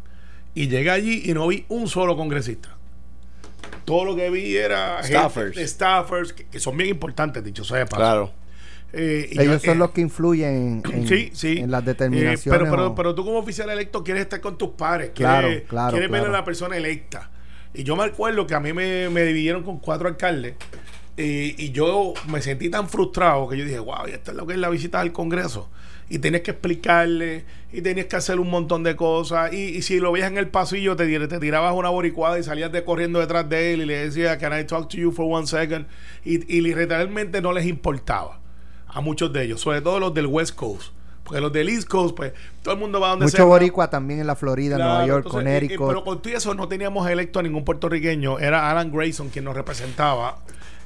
[0.55, 2.69] Y llegué allí y no vi un solo congresista.
[3.85, 8.31] Todo lo que vi era staffers, staffers que, son bien importantes, dicho sea Claro.
[8.93, 12.45] Eh, Ellos son los que influyen en, las determinaciones.
[12.45, 16.09] Eh, pero, pero, pero, tú como oficial electo quieres estar con tus pares, quieres, quieres
[16.09, 17.29] ver a la persona electa.
[17.73, 20.55] Y yo me acuerdo que a mí me, dividieron con cuatro alcaldes
[21.15, 24.45] eh, y yo me sentí tan frustrado que yo dije, wow, y esto es lo
[24.45, 25.69] que es la visita al Congreso.
[26.09, 29.53] Y tenías que explicarle, y tenías que hacer un montón de cosas.
[29.53, 32.83] Y, si lo veías en el pasillo, te, te tirabas una boricuada y salías de
[32.83, 35.85] corriendo detrás de él y le decía, Can I talk to you for one second?
[36.25, 38.40] Y, y realmente no les importaba
[38.93, 40.93] a muchos de ellos, sobre todo los del West Coast.
[41.23, 43.45] Porque los del East Coast, pues todo el mundo va donde Mucho sea.
[43.45, 45.87] Mucho boricua también en la Florida, Nueva York, con Connecticut.
[45.87, 48.39] pero con todo eso no teníamos electo a ningún puertorriqueño.
[48.39, 50.39] Era Alan Grayson quien nos representaba.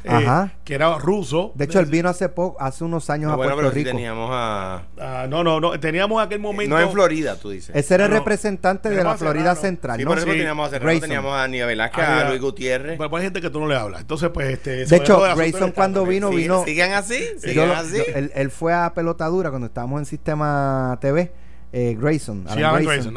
[0.07, 1.51] Eh, que era ruso.
[1.55, 3.89] De hecho, él vino hace poco, hace unos años a Puerto Rico.
[3.89, 4.83] teníamos a...
[4.99, 6.75] Ah, no, no, no, teníamos aquel momento...
[6.75, 7.75] No en Florida, tú dices.
[7.75, 9.99] Ese era el representante de la Florida Central.
[9.99, 12.97] Sí, por eso teníamos a teníamos a Aníbal Velázquez, a, Luis Gutiérrez.
[12.97, 14.01] Pero hay gente que tú no le hablas.
[14.01, 14.85] Entonces, pues, este...
[14.85, 16.63] De hecho, Grayson cuando vino, vino...
[16.63, 17.23] ¿Siguen así?
[17.39, 18.01] ¿Siguen así?
[18.13, 21.31] él, él fue a pelotadura cuando estábamos en Sistema TV
[21.77, 22.47] eh, Grayson,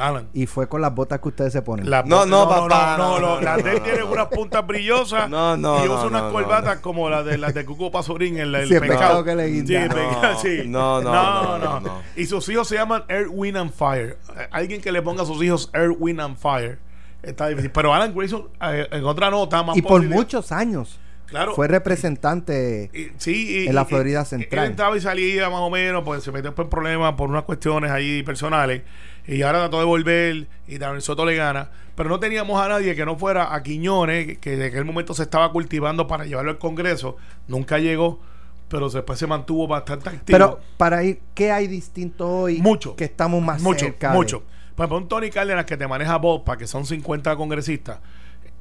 [0.00, 1.88] Alan Y fue con las botas que ustedes se ponen.
[1.88, 2.96] no, no, no, papá.
[2.98, 5.30] No, no, las de él tienen unas puntas brillosas.
[5.30, 5.84] No, no.
[5.84, 9.22] Y usa unas corbatas como las de las de Cuco Pasorín en el, sí, pecado.
[9.22, 9.64] que le sí,
[10.42, 10.62] sí.
[10.66, 14.18] No, no, no, no, Y sus hijos se llaman Air, Wind and Fire.
[14.50, 16.80] Alguien que le ponga a sus hijos Air, Wind and Fire
[17.22, 17.70] está difícil.
[17.70, 20.98] Pero Alan Grayson, eh, en otra nota, más Y por muchos años.
[21.54, 24.64] Fue representante en la Florida Central.
[24.64, 27.90] Él entraba y salía más o menos, pues se metió en problemas por unas cuestiones
[27.90, 28.82] ahí personales.
[29.26, 31.70] Y ahora trató de volver y Daniel Soto le gana.
[31.94, 35.24] Pero no teníamos a nadie que no fuera a Quiñones, que en aquel momento se
[35.24, 37.16] estaba cultivando para llevarlo al Congreso.
[37.46, 38.20] Nunca llegó,
[38.68, 40.38] pero después se mantuvo bastante activo.
[40.38, 42.58] Pero para ir, ¿qué hay distinto hoy?
[42.62, 42.96] Mucho.
[42.96, 44.12] Que estamos más mucho, cerca.
[44.12, 44.44] Mucho.
[44.74, 47.98] Por ejemplo, un Tony Cárdenas que te maneja para que son 50 congresistas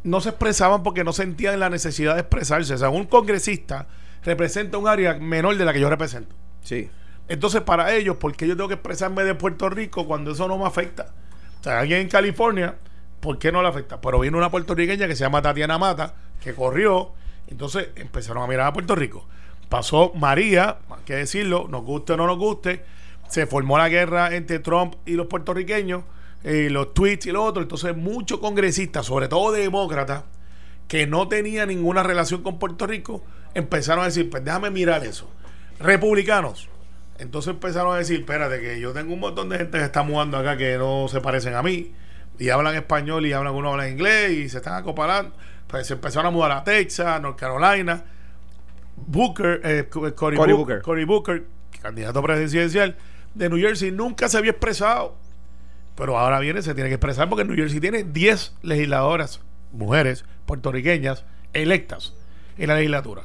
[0.03, 2.73] no se expresaban porque no sentían la necesidad de expresarse.
[2.73, 3.87] O sea, un congresista
[4.23, 6.35] representa un área menor de la que yo represento.
[6.61, 6.89] Sí.
[7.27, 10.57] Entonces, para ellos, ¿por qué yo tengo que expresarme de Puerto Rico cuando eso no
[10.57, 11.13] me afecta?
[11.59, 12.75] O sea, alguien en California,
[13.19, 13.99] ¿por qué no le afecta?
[13.99, 17.11] Pero vino una puertorriqueña que se llama Tatiana Mata, que corrió,
[17.47, 19.25] entonces empezaron a mirar a Puerto Rico.
[19.67, 22.83] Pasó María, hay que decirlo, nos guste o no nos guste,
[23.27, 26.03] se formó la guerra entre Trump y los puertorriqueños
[26.43, 27.61] eh, los tweets y lo otro.
[27.61, 30.23] Entonces, muchos congresistas, sobre todo demócratas,
[30.87, 33.23] que no tenían ninguna relación con Puerto Rico,
[33.53, 35.29] empezaron a decir, pues déjame mirar eso.
[35.79, 36.69] Republicanos.
[37.19, 40.37] Entonces empezaron a decir, espérate, que yo tengo un montón de gente que está mudando
[40.37, 41.93] acá que no se parecen a mí,
[42.37, 45.33] y hablan español y hablan, uno habla inglés, y se están acoparando.
[45.65, 48.05] Pues se empezaron a mudar a Texas, North Carolina.
[48.95, 50.81] Booker, eh, Cory, Booker.
[50.81, 51.45] Cory Booker,
[51.81, 52.95] candidato presidencial
[53.33, 55.15] de New Jersey, nunca se había expresado
[55.97, 59.41] pero ahora viene, se tiene que expresar porque New Jersey tiene 10 legisladoras,
[59.73, 62.13] mujeres puertorriqueñas, electas
[62.59, 63.23] en la legislatura.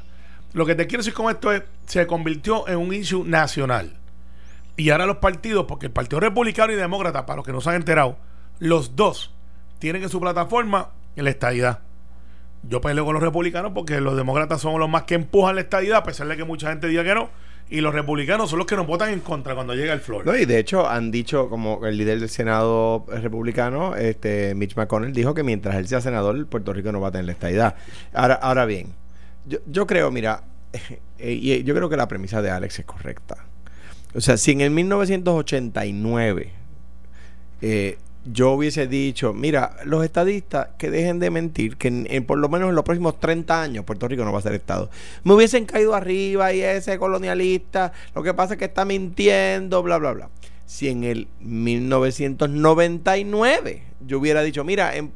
[0.55, 3.99] Lo que te quiero decir con esto es, se convirtió en un issue nacional.
[4.77, 7.69] Y ahora los partidos, porque el Partido Republicano y Demócrata, para los que no se
[7.69, 8.17] han enterado,
[8.59, 9.35] los dos
[9.79, 11.81] tienen en su plataforma la estadidad.
[12.63, 15.99] Yo peleo con los republicanos porque los demócratas son los más que empujan la estadidad,
[15.99, 17.29] a pesar de que mucha gente diga que no
[17.73, 20.27] y los republicanos son los que nos votan en contra cuando llega el flor.
[20.27, 25.15] No, y de hecho han dicho, como el líder del Senado republicano, este Mitch McConnell,
[25.15, 27.77] dijo que mientras él sea senador, Puerto Rico no va a tener la estadidad.
[28.13, 28.89] Ahora, ahora bien,
[29.47, 30.45] yo, yo creo, mira,
[31.19, 33.47] eh, y yo creo que la premisa de Alex es correcta.
[34.15, 36.53] O sea, si en el 1989
[37.63, 42.49] eh, yo hubiese dicho, mira, los estadistas que dejen de mentir, que en, por lo
[42.49, 44.89] menos en los próximos 30 años Puerto Rico no va a ser Estado.
[45.25, 49.99] Me hubiesen caído arriba y ese colonialista, lo que pasa es que está mintiendo, bla,
[49.99, 50.31] bla, bla.
[50.67, 55.11] Si en el 1999 yo hubiera dicho, mira, en,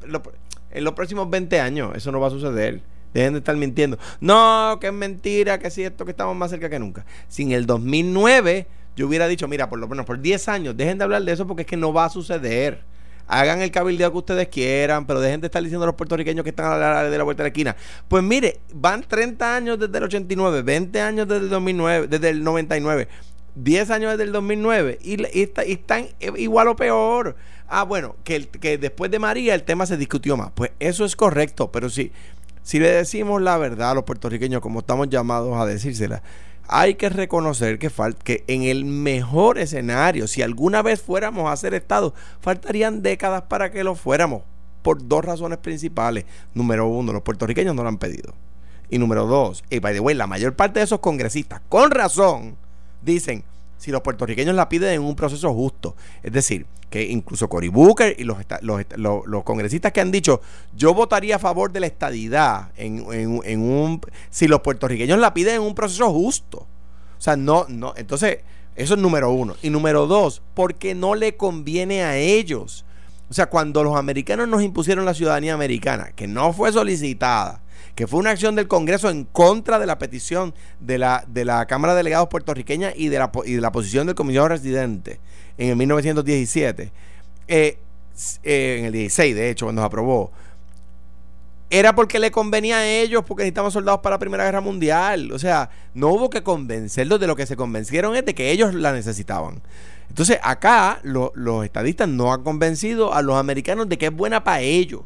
[0.71, 2.81] en los próximos 20 años eso no va a suceder.
[3.13, 3.97] Dejen de estar mintiendo.
[4.19, 7.05] No, que es mentira, que es cierto que estamos más cerca que nunca.
[7.29, 8.67] Si en el 2009
[8.97, 11.47] yo hubiera dicho, mira, por lo menos por 10 años, dejen de hablar de eso
[11.47, 12.83] porque es que no va a suceder
[13.27, 16.49] hagan el cabildeo que ustedes quieran, pero dejen de estar diciendo a los puertorriqueños que
[16.49, 17.75] están a la, de la vuelta de la esquina.
[18.07, 22.43] Pues mire, van 30 años desde el 89, 20 años desde el 2009, desde el
[22.43, 23.07] 99,
[23.55, 27.35] 10 años desde el 2009 y, están igual o peor.
[27.67, 30.51] Ah, bueno, que, que después de María el tema se discutió más.
[30.53, 32.11] Pues eso es correcto, pero si,
[32.63, 36.21] si le decimos la verdad a los puertorriqueños como estamos llamados a decírsela,
[36.67, 37.89] hay que reconocer que,
[38.23, 43.71] que en el mejor escenario, si alguna vez fuéramos a ser Estado, faltarían décadas para
[43.71, 44.43] que lo fuéramos,
[44.81, 46.25] por dos razones principales.
[46.53, 48.33] Número uno, los puertorriqueños no lo han pedido.
[48.89, 52.55] Y número dos, y by the way, la mayor parte de esos congresistas, con razón,
[53.01, 53.43] dicen,
[53.77, 55.95] si los puertorriqueños la piden en un proceso justo.
[56.23, 60.41] Es decir, que incluso Cory Booker y los, los, congresistas que han dicho,
[60.75, 65.61] yo votaría a favor de la estadidad en, un, si los puertorriqueños la piden en
[65.61, 66.59] un proceso justo.
[67.17, 68.39] O sea, no, no, entonces,
[68.75, 69.55] eso es número uno.
[69.61, 72.85] Y número dos, porque no le conviene a ellos.
[73.29, 77.61] O sea, cuando los americanos nos impusieron la ciudadanía americana, que no fue solicitada,
[77.95, 81.65] que fue una acción del Congreso en contra de la petición de la, de la
[81.65, 85.19] Cámara de Delegados puertorriqueña y de la, y de la posición del comisionado residente
[85.57, 86.91] en el 1917,
[87.47, 87.77] eh,
[88.43, 90.31] eh, en el 16 de hecho, cuando se aprobó,
[91.69, 95.31] era porque le convenía a ellos, porque necesitaban soldados para la Primera Guerra Mundial.
[95.33, 98.73] O sea, no hubo que convencerlos de lo que se convencieron es de que ellos
[98.73, 99.61] la necesitaban.
[100.07, 104.61] Entonces, acá los estadistas no han convencido a los americanos de que es buena para
[104.61, 105.01] ellos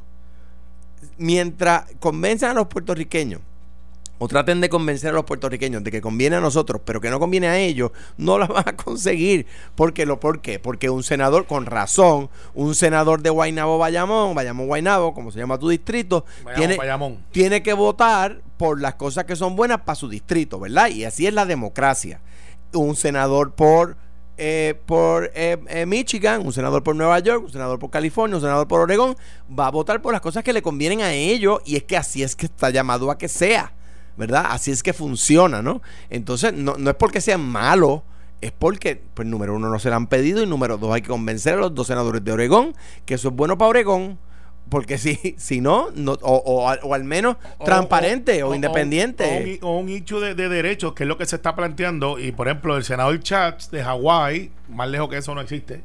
[1.18, 3.42] mientras convencen a los puertorriqueños
[4.24, 7.20] o traten de convencer a los puertorriqueños de que conviene a nosotros, pero que no
[7.20, 9.48] conviene a ellos, no la van a conseguir.
[9.74, 10.06] ¿Por qué?
[10.06, 10.60] Lo, ¿Por qué?
[10.60, 15.58] Porque un senador, con razón, un senador de Guaynabo, Bayamón, Bayamón, Guaynabo, como se llama
[15.58, 16.24] tu distrito,
[16.56, 16.78] tiene,
[17.32, 20.90] tiene que votar por las cosas que son buenas para su distrito, ¿verdad?
[20.90, 22.22] Y así es la democracia.
[22.74, 23.98] Un senador por
[24.38, 28.42] eh, por eh, eh, Michigan, un senador por Nueva York, un senador por California, un
[28.42, 29.16] senador por Oregón,
[29.50, 32.22] va a votar por las cosas que le convienen a ellos y es que así
[32.22, 33.74] es que está llamado a que sea.
[34.18, 34.46] ¿Verdad?
[34.50, 35.82] Así es que funciona, ¿no?
[36.10, 38.02] Entonces, no, no es porque sean malos,
[38.42, 41.10] es porque, pues, número uno, no se lo han pedido y número dos, hay que
[41.10, 42.74] convencer a los dos senadores de Oregón
[43.06, 44.20] que eso es bueno para Oregón.
[44.70, 49.60] Porque si, si no, no o, o, al menos transparente o, independiente.
[49.62, 52.20] O, un, hecho de, de, derechos, que es lo que se está planteando.
[52.20, 55.84] Y por ejemplo, el senador Chats de Hawái, más lejos que eso no existe,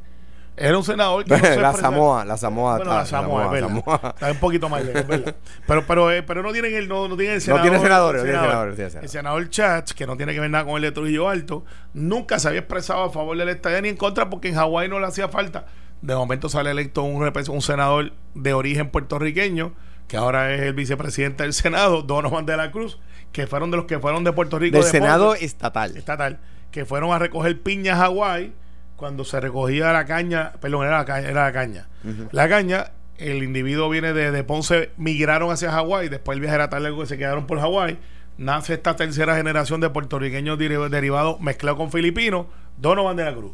[0.57, 4.38] era un senador que no la Samoa, la Samoa, bueno, la Samoa, Samoa, Está un
[4.38, 5.37] poquito más lejos, ¿verdad?
[5.66, 7.64] Pero, pero, eh, pero no tienen el, no, no tienen el senador.
[7.64, 10.64] No tiene senadores, el senador, senador, el senador Chats, que no tiene que ver nada
[10.64, 13.97] con el de Trujillo Alto, nunca se había expresado a favor del estadio ni en
[13.97, 15.66] contra porque en Hawái no le hacía falta.
[16.01, 19.75] De momento sale electo un, un senador de origen puertorriqueño,
[20.09, 22.99] que ahora es el vicepresidente del Senado, Donovan de la Cruz,
[23.33, 24.79] que fueron de los que fueron de Puerto Rico.
[24.79, 25.97] Del Senado estatal.
[25.97, 26.40] Estatal,
[26.71, 28.55] que fueron a recoger piña a Hawái
[28.97, 31.89] cuando se recogía la caña, perdón, era la caña, era la caña.
[32.33, 36.97] La caña, el individuo viene de, Ponce, migraron hacia Hawái, después el viaje era tal
[36.97, 37.99] que se quedaron por Hawái.
[38.39, 43.53] Nace esta tercera generación de puertorriqueños derivados mezclados con filipinos, Donovan de la Cruz.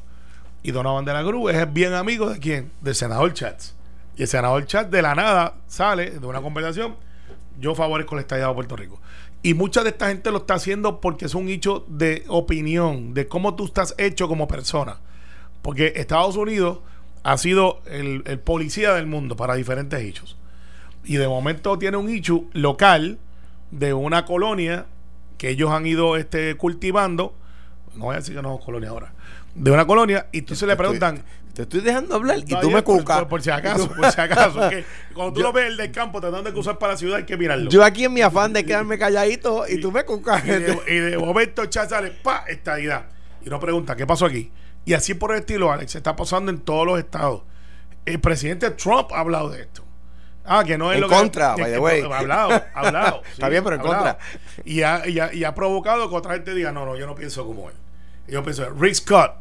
[0.63, 2.73] Y Donovan de la Cruz es bien amigo de quién?
[2.81, 3.75] Del senador Chats.
[4.17, 6.97] Y el senador Chats de la nada sale de una conversación.
[7.59, 9.01] Yo favorezco el estado de Puerto Rico.
[9.43, 13.27] Y mucha de esta gente lo está haciendo porque es un hecho de opinión, de
[13.27, 14.99] cómo tú estás hecho como persona.
[15.62, 16.81] Porque Estados Unidos
[17.22, 20.37] ha sido el, policía del mundo para diferentes hechos.
[21.05, 23.18] Y de momento tiene un hecho local
[23.70, 24.87] de una colonia
[25.38, 27.35] que ellos han ido este, cultivando.
[27.94, 29.12] No voy a decir que no es colonia ahora.
[29.55, 31.22] De una colonia, y entonces le preguntan.
[31.55, 33.27] Te estoy dejando hablar y tú me cucas.
[33.27, 34.59] Por, si acaso, por si acaso.
[35.14, 37.37] cuando tú lo ves el del campo tratando de cruzar para la ciudad, hay que
[37.37, 37.68] mirarlo.
[37.68, 40.42] Yo aquí en mi afán de quedarme calladito y, tú me cucas.
[40.46, 43.07] Y de, momento, ya sale, pa, esta idea.
[43.44, 44.51] Y uno pregunta, ¿qué pasó aquí?
[44.85, 47.42] Y así por el estilo, Alex, se está pasando en todos los estados.
[48.05, 49.85] El presidente Trump ha hablado de esto.
[50.45, 51.62] Ah, que no es en lo contra, que.
[51.62, 52.03] by the way.
[52.03, 53.23] Ha hablado, ha hablado.
[53.31, 54.18] está bien, pero en contra.
[54.64, 57.14] Y ha, y, ha, y ha, provocado que otra gente diga, no, no, yo no
[57.14, 57.77] pienso como él.
[58.27, 59.35] yo pienso, Rick Scott,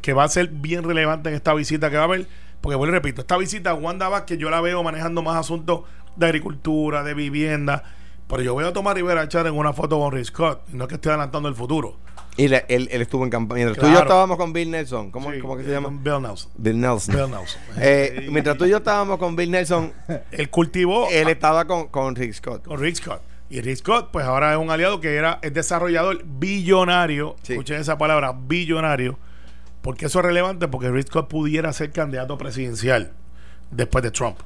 [0.00, 2.26] que va a ser bien relevante en esta visita que va a haber.
[2.60, 5.82] Porque, vuelvo y repito, esta visita, Wanda Vázquez, yo la veo manejando más asuntos
[6.16, 7.84] de agricultura, de vivienda.
[8.28, 10.68] Pero yo voy a tomar Rivera echar en una foto con Rick Scott.
[10.68, 11.98] No es que esté adelantando el futuro.
[12.36, 13.64] Y él, él, estuvo en campaña.
[13.64, 15.10] Mientras tú y yo estábamos con Bill Nelson.
[15.10, 15.90] ¿Cómo, ¿cómo que se llama?
[15.90, 16.50] Bill Nelson.
[16.56, 17.14] Bill Nelson.
[17.14, 17.60] Bill Nelson.
[17.76, 19.92] Eh, mientras tú y yo estábamos con Bill Nelson.
[20.30, 21.08] él cultivó.
[21.10, 22.64] Él estaba con, con Rick Scott.
[22.64, 23.20] Con Rick Scott.
[23.50, 27.36] Y Rick Scott, pues ahora es un aliado que era es desarrollador billonario.
[27.46, 29.18] Escuchen esa palabra, billonario.
[29.82, 33.12] Porque eso es relevante porque Rick Scott pudiera ser candidato presidencial
[33.70, 34.38] después de Trump.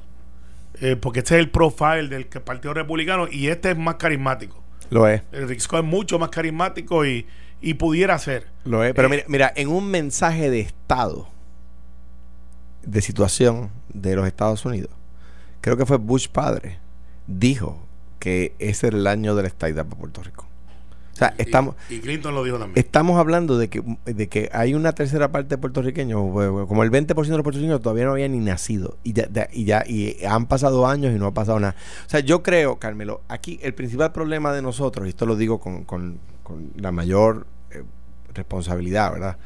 [0.81, 4.61] Eh, porque este es el profile del Partido Republicano y este es más carismático.
[4.89, 5.21] Lo es.
[5.31, 7.25] Rick Scott es mucho más carismático y
[7.61, 8.47] y pudiera ser.
[8.65, 11.27] Lo es, pero eh, mira, mira, en un mensaje de Estado,
[12.83, 14.91] de situación de los Estados Unidos,
[15.61, 16.79] creo que fue Bush padre,
[17.27, 17.79] dijo
[18.19, 20.47] que ese era el año de la estadidad para Puerto Rico.
[21.13, 21.75] O sea, estamos.
[21.89, 22.77] Y, Clinton lo dijo también.
[22.77, 26.19] Estamos hablando de que, de que hay una tercera parte de puertorriqueños,
[26.67, 28.97] como el 20% de los puertorriqueños todavía no habían ni nacido.
[29.03, 31.75] Y ya, y ya y han pasado años y no ha pasado nada.
[32.05, 35.59] O sea, yo creo, Carmelo, aquí el principal problema de nosotros, y esto lo digo
[35.59, 37.83] con, con con la mayor eh,
[38.33, 39.37] responsabilidad, ¿verdad?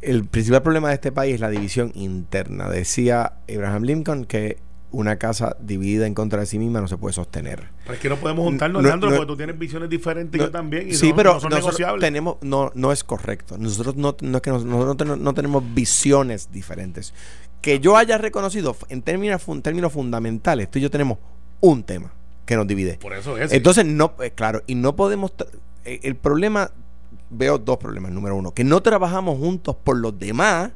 [0.00, 2.70] El principal problema de este país es la división interna.
[2.70, 4.56] Decía Abraham Lincoln que
[4.90, 7.68] una casa dividida en contra de sí misma no se puede sostener.
[7.82, 10.88] Pero es que no podemos juntarnos, no, porque tú tienes visiones diferentes y yo también.
[10.88, 12.00] Y sí, pero son negociables.
[12.00, 13.58] Tenemos, no, no es correcto.
[13.58, 17.12] Nosotros no, es que nosotros no tenemos visiones diferentes.
[17.60, 21.18] Que yo haya reconocido en términos, en términos fundamentales, tú y yo tenemos
[21.60, 22.14] un tema
[22.46, 22.94] que nos divide.
[22.94, 23.52] Por eso es.
[23.52, 25.34] Entonces, no, eh, claro, y no podemos
[25.84, 26.70] el problema,
[27.30, 28.12] veo dos problemas.
[28.12, 30.70] Número uno, que no trabajamos juntos por los demás,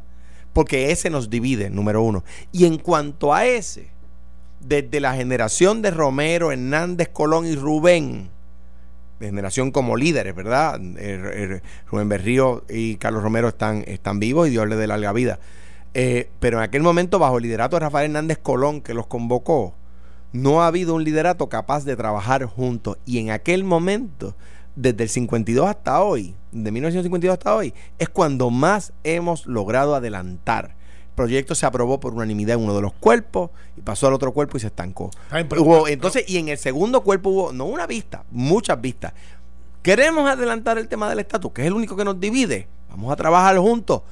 [0.53, 2.25] porque ese nos divide, número uno.
[2.51, 3.91] Y en cuanto a ese,
[4.61, 8.31] desde la generación de Romero, Hernández, Colón y Rubén,
[9.19, 10.81] de generación como líderes, ¿verdad?
[11.91, 15.39] Rubén Berrío y Carlos Romero están, están vivos y Dios les dé larga vida.
[15.95, 19.75] Eh, pero en aquel momento, bajo el liderato de Rafael Hernández Colón, que los convocó,
[20.33, 22.99] no ha habido un liderato capaz de trabajar juntos.
[23.05, 24.35] Y en aquel momento
[24.77, 30.77] desde el 52 hasta hoy, de 1952 hasta hoy, es cuando más hemos logrado adelantar
[31.15, 34.57] proyecto se aprobó por unanimidad en uno de los cuerpos y pasó al otro cuerpo
[34.57, 35.11] y se estancó.
[35.87, 39.13] entonces, y en el segundo cuerpo hubo, no una vista, muchas vistas.
[39.83, 42.69] Queremos adelantar el tema del estatus, que es el único que nos divide.
[42.89, 44.03] Vamos a trabajar juntos.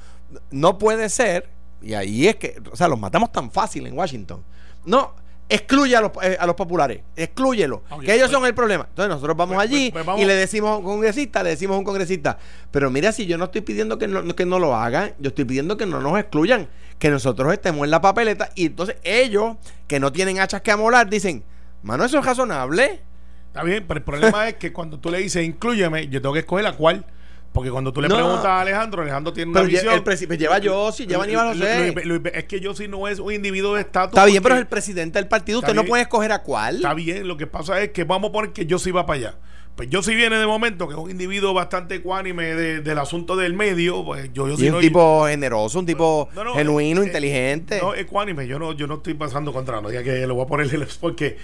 [0.49, 1.49] No puede ser,
[1.81, 4.43] y ahí es que, o sea, los matamos tan fácil en Washington.
[4.85, 5.13] No,
[5.51, 8.85] excluye a los, eh, a los populares, exclúyelo, que ellos pues son el problema.
[8.87, 11.79] Entonces nosotros vamos pues, allí pues, y le decimos a un congresista, le decimos a
[11.79, 12.37] un congresista,
[12.71, 15.43] pero mira, si yo no estoy pidiendo que no, que no lo hagan, yo estoy
[15.43, 19.99] pidiendo que no nos excluyan, que nosotros estemos en la papeleta y entonces ellos, que
[19.99, 21.43] no tienen hachas que amolar, dicen,
[21.83, 23.01] mano, eso es razonable.
[23.47, 26.39] Está bien, pero el problema es que cuando tú le dices, incluyeme, yo tengo que
[26.39, 27.05] escoger la cual.
[27.51, 29.93] Porque cuando tú le preguntas a Alejandro, Alejandro tiene una visión.
[29.93, 31.93] El pues lleva yo, si lleva Aníbal José.
[32.33, 34.17] Es que yo si no es un individuo de estatus.
[34.17, 35.59] Está bien, pero es el presidente del partido.
[35.59, 36.77] Usted no puede escoger a cuál.
[36.77, 39.19] Está bien, lo que pasa es que vamos a poner que yo sí va para
[39.19, 39.35] allá.
[39.75, 43.53] Pues yo si viene de momento, que es un individuo bastante ecuánime del asunto del
[43.53, 47.79] medio, pues yo, yo y un tipo generoso, un tipo genuino, eh, inteligente.
[47.81, 50.87] No, ecuánime, yo no, yo no estoy pasando contra nadie, que lo voy a poner
[50.99, 51.37] porque.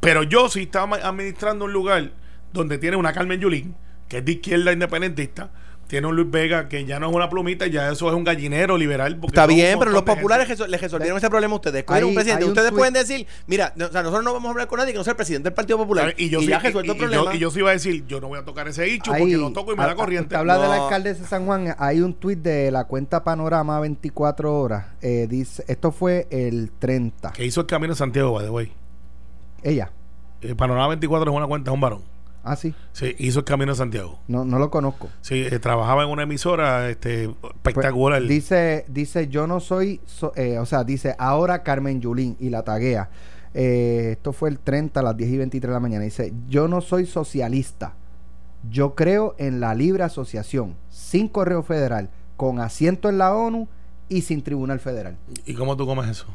[0.00, 2.10] Pero yo sí estaba administrando un lugar
[2.52, 3.74] donde tiene una Carmen Yulín,
[4.12, 5.48] que es de izquierda independentista
[5.86, 8.76] tiene un Luis Vega que ya no es una plumita, ya eso es un gallinero
[8.76, 9.18] liberal.
[9.24, 11.84] Está bien, pero los populares les resolvieron ese problema a ustedes.
[11.86, 12.44] un presidente.
[12.44, 15.04] ustedes pueden decir, mira, o sea, nosotros no vamos a hablar con nadie que no
[15.04, 16.14] sea el presidente del Partido Popular.
[16.18, 17.34] Y yo, sí, ya resuelto el problema.
[17.34, 19.50] y yo sí iba a decir, yo no voy a tocar ese hecho porque lo
[19.52, 20.36] toco y me da corriente.
[20.36, 21.74] habla de la alcaldesa de San Juan.
[21.78, 24.86] Hay un tuit de la cuenta Panorama 24 horas.
[25.00, 27.32] Eh, dice, esto fue el 30.
[27.32, 28.72] Que hizo el camino de Santiago, by the way.
[29.62, 29.90] Ella.
[30.42, 32.12] Eh, Panorama 24 es una cuenta, es un varón.
[32.44, 32.74] Ah, sí.
[32.92, 34.18] Sí, hizo el Camino de Santiago.
[34.26, 35.08] No, no lo conozco.
[35.20, 38.20] Sí, eh, trabajaba en una emisora este, espectacular.
[38.20, 40.00] Pues, dice, dice, yo no soy,
[40.34, 43.10] eh, o sea, dice, ahora Carmen Yulín y la taguea.
[43.54, 46.04] Eh, esto fue el 30 a las 10 y 23 de la mañana.
[46.04, 47.94] Dice, yo no soy socialista.
[48.70, 53.68] Yo creo en la libre asociación, sin correo federal, con asiento en la ONU
[54.08, 55.16] y sin tribunal federal.
[55.46, 56.26] ¿Y cómo tú comes eso?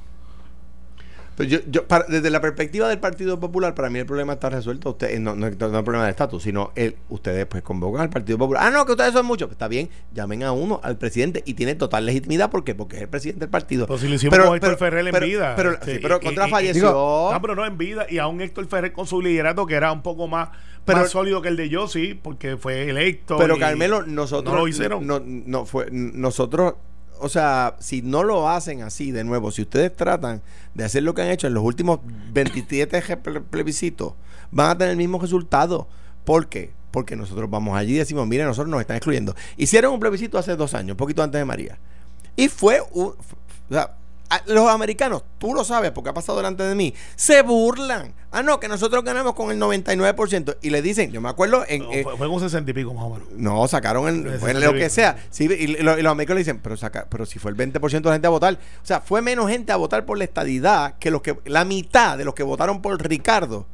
[1.46, 4.92] Yo, yo desde la perspectiva del Partido Popular, para mí el problema está resuelto.
[4.92, 8.10] Usted, eh, no, no, es un problema de estatus, sino el, ustedes pues convocan al
[8.10, 8.64] Partido Popular.
[8.66, 9.48] Ah, no, que ustedes son muchos.
[9.48, 12.50] Pues está bien, llamen a uno, al presidente, y tiene total legitimidad.
[12.50, 12.74] ¿Por qué?
[12.74, 13.86] Porque es el presidente del partido.
[13.86, 15.56] Pues si lo hicimos con Héctor Ferrer en vida.
[15.56, 16.92] Pero, sí, pero contra falleció.
[16.92, 18.08] no, pero no en vida.
[18.10, 20.50] Y a un Héctor Ferrer con su liderato que era un poco más,
[20.88, 23.38] más sólido que el de yo, sí, porque fue electo.
[23.38, 24.56] Pero Carmelo, nosotros.
[24.56, 25.06] No lo hicieron.
[25.06, 26.76] No, no fue, nosotros
[27.20, 30.42] o sea, si no lo hacen así de nuevo, si ustedes tratan
[30.74, 32.00] de hacer lo que han hecho en los últimos
[32.32, 33.18] 27
[33.50, 34.14] plebiscitos,
[34.52, 35.88] van a tener el mismo resultado.
[36.26, 36.72] ¿Por qué?
[36.92, 39.36] Porque nosotros vamos allí y decimos, mire, nosotros nos están excluyendo.
[39.58, 41.78] Hicieron un plebiscito hace dos años, un poquito antes de María.
[42.36, 43.14] Y fue un,
[44.48, 48.14] los americanos, tú lo sabes porque ha pasado delante de mí, se burlan.
[48.32, 50.58] Ah, no, que nosotros ganamos con el 99%.
[50.62, 51.64] Y le dicen, yo me acuerdo.
[51.68, 53.28] En, eh, fue, un 60 y pico más o menos.
[53.32, 55.18] No, sacaron en, lo que sea.
[55.40, 58.28] y, los americanos le dicen, pero, saca, pero si fue el 20% de la gente
[58.28, 58.56] a votar.
[58.56, 62.18] O sea, fue menos gente a votar por la estadidad que los que la mitad
[62.18, 63.66] de los que votaron por Ricardo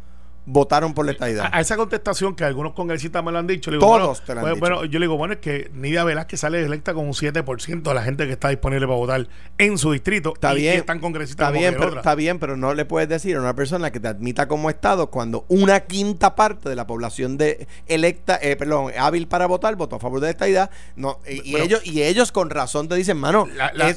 [0.46, 1.50] votaron por la estadidad.
[1.52, 3.72] A, esa contestación que algunos congresistas me lo han dicho.
[3.80, 4.60] Todos te lo han dicho.
[4.60, 7.94] Bueno, yo le digo, bueno, es que Nidia Velázquez sale electa con un 7% de
[7.94, 9.28] la gente que está disponible para votar
[9.58, 10.34] en su distrito.
[10.34, 10.80] Está bien.
[10.80, 13.92] están congresistas está bien, pero, está bien, pero no le puedes decir a una persona
[13.92, 18.56] que te admita como Estado cuando una quinta parte de la población de electa, eh,
[18.56, 20.70] perdón, hábil para votar, votó a favor de la estadidad.
[20.96, 23.48] No, y, ellos, y ellos con razón te dicen, mano,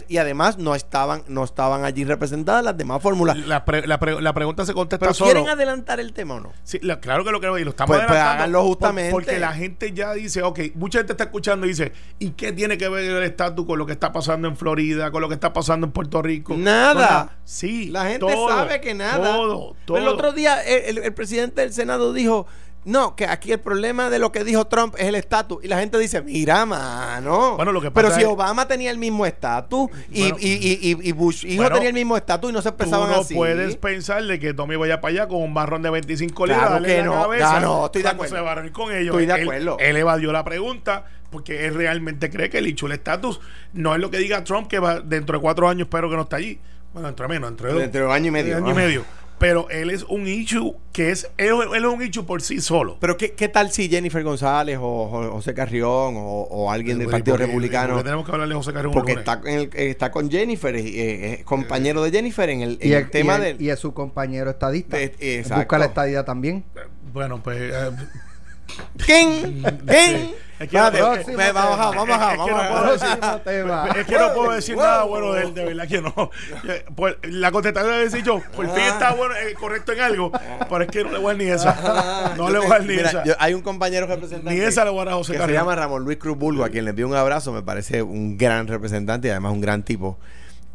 [0.08, 3.36] y además no estaban, no estaban allí representadas las demás fórmulas.
[3.36, 7.58] La, la, pregunta se contesta pero quieren adelantar el tema Sí, claro que lo creo
[7.58, 9.10] y lo estamos pues, pues háganlo justamente.
[9.10, 12.78] porque la gente ya dice, ok, mucha gente está escuchando y dice, ¿y qué tiene
[12.78, 15.52] que ver el estatus con lo que está pasando en Florida, con lo que está
[15.52, 16.54] pasando en Puerto Rico?
[16.56, 17.38] Nada.
[17.44, 17.90] Sí.
[17.90, 19.36] La gente sabe que nada.
[19.36, 19.98] Todo, todo.
[19.98, 22.46] el otro día el presidente del Senado dijo,
[22.86, 25.58] no, que aquí el problema de lo que dijo Trump es el estatus.
[25.64, 27.56] Y la gente dice, mira, mano.
[27.56, 31.68] Bueno, lo que Pero si Obama tenía el mismo estatus y, y, y, Bush hijo
[31.68, 34.76] tenía el mismo estatus y no se expresaban tú no puedes pensar de que Tommy
[34.76, 36.68] vaya para allá con un barrón de 25 libras.
[36.68, 37.12] Claro que no.
[37.12, 38.36] Cabeza, no, estoy de acuerdo.
[38.36, 39.16] Se va a con ellos.
[39.16, 39.78] Estoy de acuerdo.
[39.80, 43.40] Él, evadió la pregunta porque él realmente cree que el hecho el estatus
[43.72, 46.22] no es lo que diga Trump que va dentro de cuatro años espero que no
[46.22, 46.60] está allí.
[46.92, 47.80] Bueno, entre menos, entre dos.
[47.80, 48.56] Dentro de un año y medio.
[48.58, 52.40] año y medio pero él es un issue que es él, es un issue por
[52.42, 52.96] sí solo.
[53.00, 58.02] Pero qué, qué tal si Jennifer González o, José Carrión o, alguien del Partido Republicano
[58.02, 59.40] tenemos que hablarle a José Carrión porque está,
[59.74, 63.92] está con Jennifer es, compañero de Jennifer en el, el tema del y es su
[63.92, 64.96] compañero estadista.
[65.56, 66.64] Busca la estadía también.
[67.12, 67.90] Bueno pues eh,
[69.04, 69.62] ¿Quién?
[69.86, 70.45] ¿Quién?
[70.58, 71.00] Es que, vamos,
[71.52, 73.02] vamos, vamos,
[73.96, 76.30] Es que no puedo decir nada bueno de él, de verdad que no.
[76.94, 80.32] Pues, la contestación de decir yo, por fin está bueno, eh, correcto en algo,
[80.68, 82.34] pero es que no le voy a dar ni esa.
[82.36, 83.22] No le voy a dar ni esa.
[83.38, 84.54] hay un compañero representante.
[84.54, 86.64] Ni esa le voy a dar a José que se llama Ramón Luis Cruz Bulgo,
[86.64, 89.82] a quien le envío un abrazo, me parece un gran representante y además un gran
[89.82, 90.18] tipo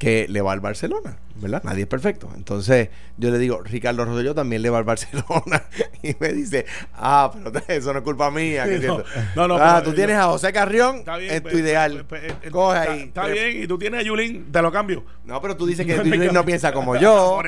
[0.02, 1.62] que le va al Barcelona, ¿verdad?
[1.64, 2.28] Nadie es perfecto.
[2.36, 5.62] Entonces yo le digo, Ricardo Rosselló también le va al Barcelona.
[6.02, 8.66] y me dice, ah, pero eso no es culpa mía.
[9.36, 12.04] no, no, ah, tú tienes a José Carrión en tu pues, ideal.
[12.10, 13.02] Pues, pues, eh, Coge ahí.
[13.02, 15.06] Está, bien, y tú tienes a Yulín, te lo cambio.
[15.24, 17.40] No, pero tú dices que Yulín no piensa como yo.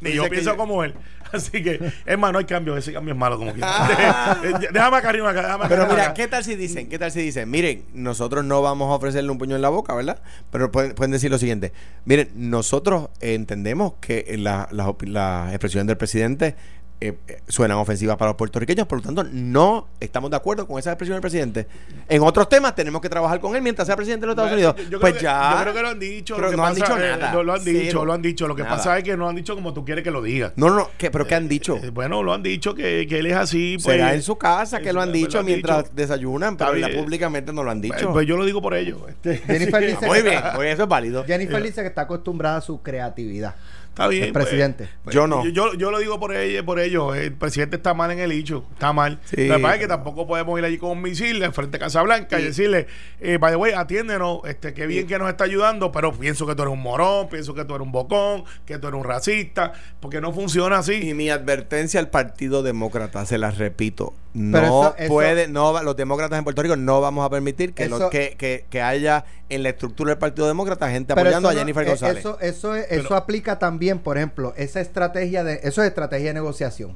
[0.00, 0.96] Ni yo pienso como él.
[1.32, 4.38] Así que, es más, no hay cambio, ese cambio es malo como quiera.
[4.72, 6.88] Déjame a Karim acá, déjame Pero mira, ¿qué tal si dicen?
[6.88, 7.50] ¿Qué tal si dicen?
[7.50, 10.20] Miren, nosotros no vamos a ofrecerle un puño en la boca, ¿verdad?
[10.50, 11.72] Pero pueden, pueden decir lo siguiente.
[12.04, 16.56] Miren, nosotros entendemos que la, la, la expresión del presidente
[17.02, 20.78] eh, eh, suenan ofensivas para los puertorriqueños, por lo tanto no estamos de acuerdo con
[20.78, 21.66] esa expresión del presidente.
[22.08, 25.00] En otros temas tenemos que trabajar con él mientras sea presidente de los Estados Unidos.
[25.00, 25.54] pues ya.
[25.54, 26.36] Yo creo que lo han dicho.
[26.36, 27.42] Pero no han dicho nada.
[27.42, 28.46] lo, han dicho, lo han dicho.
[28.46, 30.52] Lo que pasa es que no han dicho como tú quieres que lo diga.
[30.56, 31.78] No, no, ¿pero qué han dicho?
[31.82, 33.78] Eh, bueno, lo han dicho que, que, él es así.
[33.82, 37.70] Pues, Será en su casa que lo han dicho mientras desayunan, pero públicamente no lo
[37.70, 38.12] han dicho.
[38.12, 38.98] Pues, yo lo digo por ellos.
[39.08, 39.38] Este.
[39.38, 41.24] Jennifer dice Muy bien, eso es válido.
[41.24, 43.54] Jennifer dice que está acostumbrada a su creatividad.
[43.90, 44.24] Está bien.
[44.24, 44.88] El pues, presidente.
[45.04, 45.46] Pues, yo no.
[45.46, 47.16] Yo, yo, lo digo por ellos, por ellos.
[47.16, 48.64] El presidente está mal en el hecho.
[48.72, 49.20] Está mal.
[49.24, 49.46] Sí.
[49.46, 52.02] Lo que es que tampoco podemos ir allí con un misil en frente a Casa
[52.02, 52.86] Blanca y decirle,
[53.20, 56.54] eh, by the way, atiéndenos, este, qué bien que nos está ayudando, pero pienso que
[56.54, 59.72] tú eres un morón, pienso que tú eres un bocón, que tú eres un racista,
[60.00, 61.10] porque no funciona así.
[61.10, 66.44] Y mi advertencia al Partido Demócrata, se la repito, no puede, no los demócratas en
[66.44, 67.90] Puerto Rico no vamos a permitir que,
[68.38, 72.18] que, que, haya en la estructura del Partido Demócrata gente apoyando a Jennifer eh, González.
[72.18, 76.92] Eso, eso, eso aplica también, por ejemplo, esa estrategia de, eso es estrategia de negociación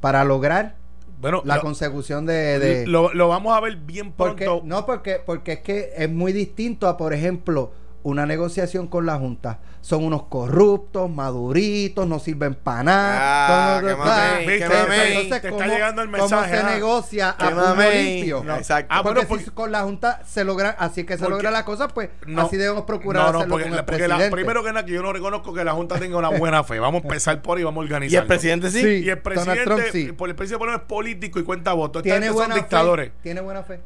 [0.00, 0.76] para lograr
[1.20, 4.62] bueno, la consecución de, lo, lo, vamos a ver bien pronto.
[4.64, 7.72] no, porque, porque es que es muy distinto a, por ejemplo,
[8.08, 9.58] una negociación con la Junta.
[9.80, 13.78] Son unos corruptos, maduritos, no sirven para nada.
[14.40, 16.70] Entonces, ¿cómo, llegando el mensaje, se ah.
[16.70, 18.44] negocia a puño limpio?
[18.56, 18.94] exacto.
[18.94, 22.10] Ah, porque, si con la Junta se logra, así que se logra la cosa, pues
[22.36, 24.30] así debemos procurar hacerlo con el presidente.
[24.30, 26.78] primero que nada, que yo no reconozco que la Junta tenga una buena fe.
[26.78, 28.12] Vamos a empezar por ahí, vamos a organizar.
[28.12, 29.04] ¿Y el presidente sí?
[29.04, 32.02] Y el presidente, por el presidente es político y cuenta votos.
[32.02, 33.12] Tiene buena dictadores.
[33.22, 33.80] Tiene buena fe.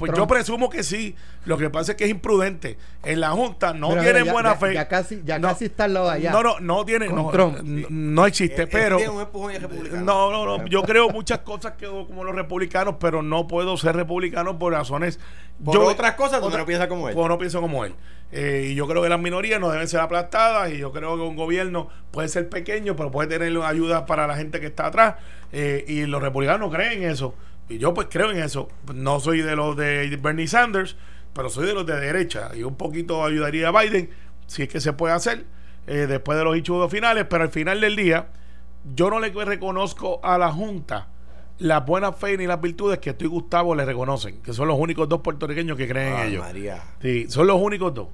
[0.00, 1.14] Pues yo presumo que sí.
[1.44, 2.78] Lo que pasa es que es imprudente.
[3.02, 4.74] En la Junta no tienen buena fe.
[4.74, 6.32] Ya casi, ya casi está al lado de allá.
[6.32, 7.08] No, no, no tiene.
[7.08, 7.30] No,
[7.62, 8.98] no, existe, pero.
[8.98, 10.66] no, no, no.
[10.66, 15.20] Yo creo muchas cosas que como los republicanos, pero no puedo ser republicano por razones.
[15.62, 17.14] Por yo, otras cosas, tú no piensas como él.
[17.14, 17.94] Pues no pienso como él.
[18.32, 20.72] Eh, y yo creo que las minorías no deben ser aplastadas.
[20.72, 24.36] Y yo creo que un gobierno puede ser pequeño, pero puede tener ayuda para la
[24.36, 25.16] gente que está atrás.
[25.52, 27.34] Eh, y los republicanos creen eso.
[27.70, 28.68] Y yo pues creo en eso.
[28.92, 30.96] No soy de los de Bernie Sanders,
[31.32, 32.50] pero soy de los de derecha.
[32.54, 34.10] Y un poquito ayudaría a Biden,
[34.46, 35.46] si es que se puede hacer,
[35.86, 37.26] eh, después de los hechos finales.
[37.30, 38.28] Pero al final del día,
[38.94, 41.08] yo no le reconozco a la Junta
[41.58, 44.78] la buena fe ni las virtudes que tú y Gustavo le reconocen, que son los
[44.78, 46.42] únicos dos puertorriqueños que creen en ellos.
[46.42, 46.82] María.
[47.00, 48.08] Sí, son los únicos dos.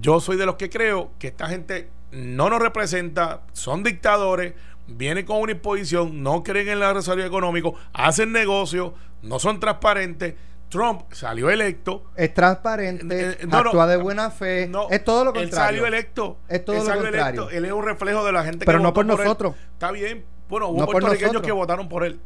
[0.00, 4.54] Yo soy de los que creo que esta gente no nos representa, son dictadores,
[4.86, 8.92] vienen con una imposición, no creen en el desarrollo económico, hacen negocios,
[9.22, 10.34] no son transparentes.
[10.68, 12.04] Trump salió electo.
[12.14, 14.70] Es transparente, eh, eh, actúa de buena fe.
[14.90, 15.42] es todo lo contrario.
[15.42, 16.38] Él salió electo.
[16.48, 17.50] Es todo lo contrario.
[17.50, 19.56] Él es un reflejo de la gente Pero no por nosotros.
[19.72, 20.24] Está bien.
[20.48, 22.20] Bueno, hubo puertorriqueños que votaron por él.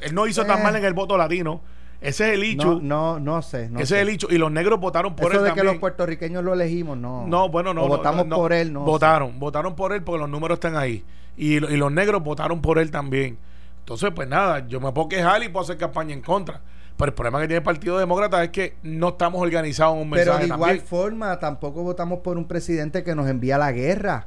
[0.00, 0.62] Él no hizo tan eh.
[0.62, 1.62] mal en el voto latino.
[2.00, 2.80] Ese es el hecho.
[2.80, 3.70] No, no, sé.
[3.76, 4.28] ese es el hecho.
[4.30, 5.50] Y los negros votaron por Eso él.
[5.50, 7.26] de que los puertorriqueños lo elegimos, no.
[7.26, 7.86] No, bueno, no.
[7.86, 8.80] votamos por él, no.
[8.80, 11.04] Votaron, votaron por él porque los números están ahí.
[11.36, 13.38] Y, y, los negros votaron por él también.
[13.80, 16.60] Entonces, pues nada, yo me puedo quejar y puedo hacer campaña en contra.
[16.96, 20.10] Pero el problema que tiene el Partido Demócrata es que no estamos organizados en un
[20.10, 20.38] mensaje.
[20.40, 24.26] Pero de igual forma, tampoco votamos por un presidente que nos envía a la guerra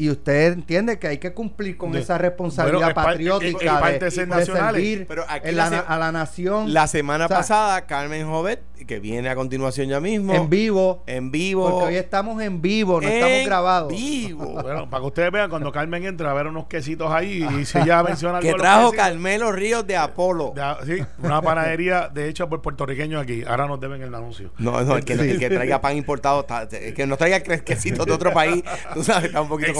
[0.00, 6.10] y usted entiende que hay que cumplir con esa responsabilidad patriótica de, servir a la
[6.10, 6.72] nación.
[6.72, 10.34] La semana pasada, Carmen Jovet, que viene a continuación ya mismo.
[10.34, 11.02] En vivo.
[11.06, 11.68] En vivo.
[11.68, 13.92] Porque hoy estamos en vivo, no estamos grabados.
[13.92, 14.46] vivo.
[14.62, 17.84] bueno, para que ustedes vean, cuando Carmen entra a ver unos quesitos ahí y si
[17.84, 18.50] ya menciona algo.
[18.50, 20.54] Que trajo Carmelo Ríos de Apolo.
[20.86, 23.42] sí, una panadería de hecho por puertorriqueños aquí.
[23.46, 24.50] Ahora nos deben el anuncio.
[24.58, 28.12] No, no, el que, el que traiga pan importado, el que no traiga quesitos de
[28.12, 28.62] otro país,
[28.94, 29.72] tú sabes, está un poquito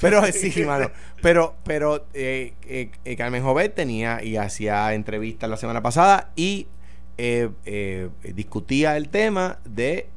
[0.00, 0.90] pero sí, mano.
[1.20, 6.66] Pero, pero eh, eh, eh, Carmen Jovet tenía y hacía entrevistas la semana pasada y
[8.34, 10.08] discutía el tema de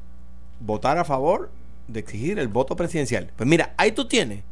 [0.60, 1.50] votar a favor
[1.86, 3.30] de exigir el voto presidencial.
[3.36, 4.42] Pues mira, ahí tú tienes.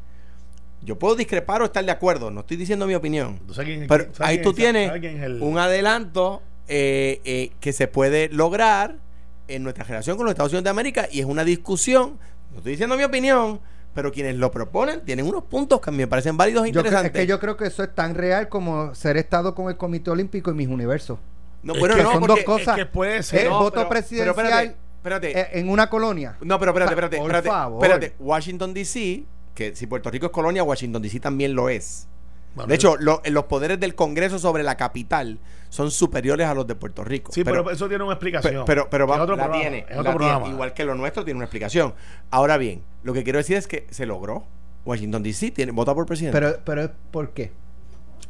[0.83, 3.41] Yo puedo discrepar o estar de acuerdo, no estoy diciendo mi opinión.
[3.89, 4.93] pero ahí tú tienes
[5.41, 8.97] un adelanto que se puede lograr
[9.49, 12.19] en nuestra relación con los Estados Unidos de América y es una discusión.
[12.51, 13.61] No estoy diciendo mi opinión,
[13.95, 17.13] pero quienes lo proponen tienen unos puntos que me parecen válidos e interesantes.
[17.13, 20.11] es que yo creo que eso es tan real como ser estado con el Comité
[20.11, 21.19] Olímpico y mis universos.
[21.63, 22.77] No, bueno, no, son dos cosas.
[22.77, 23.49] que puede ser.
[23.49, 24.77] voto presidencial
[25.23, 26.37] eh, en una colonia.
[26.41, 28.15] No, pero espérate, espérate, espérate, espérate.
[28.19, 29.25] Washington DC,
[29.55, 32.09] que si Puerto Rico es colonia, Washington DC también lo es.
[32.67, 35.39] De hecho, los poderes del Congreso sobre la capital
[35.69, 37.33] son superiores a los de Puerto Rico.
[37.33, 38.65] Sí, pero, eso tiene una explicación.
[38.65, 39.87] Pero, pero, la tiene,
[40.47, 41.95] igual que lo nuestro tiene una explicación.
[42.31, 44.45] Ahora bien, lo que quiero decir es que se logró.
[44.85, 46.39] Washington DC tiene, vota por presidente.
[46.39, 47.51] Pero, pero ¿por qué?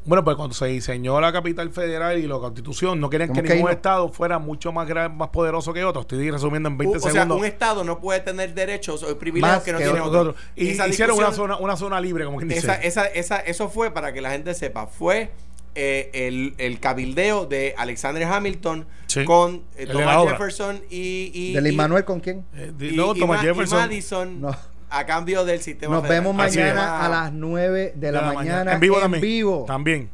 [0.07, 3.71] Bueno, pues cuando se diseñó la capital federal y la constitución, no querían que ningún
[3.71, 6.03] estado fuera mucho más más poderoso que otro.
[6.03, 7.25] Estoy resumiendo en 20 segundos.
[7.25, 10.35] O sea, un estado no puede tener derechos o privilegios que no tiene otro.
[10.57, 12.79] Y hicieron una zona, una zona libre, como quien dice.
[12.83, 15.31] Esa, esa, eso fue, para que la gente sepa, fue
[15.75, 18.87] eh, el, el, cabildeo de Alexander Hamilton
[19.25, 22.45] con eh, Thomas Jefferson y, y, ¿De Manuel con quién?
[22.55, 23.79] Eh, no, Thomas Jefferson.
[23.79, 24.41] Madison.
[24.41, 28.81] No a cambio del sistema Nos vemos mañana a las 9 de, la, mañana, en
[28.81, 29.67] vivo también.
[29.67, 30.11] También.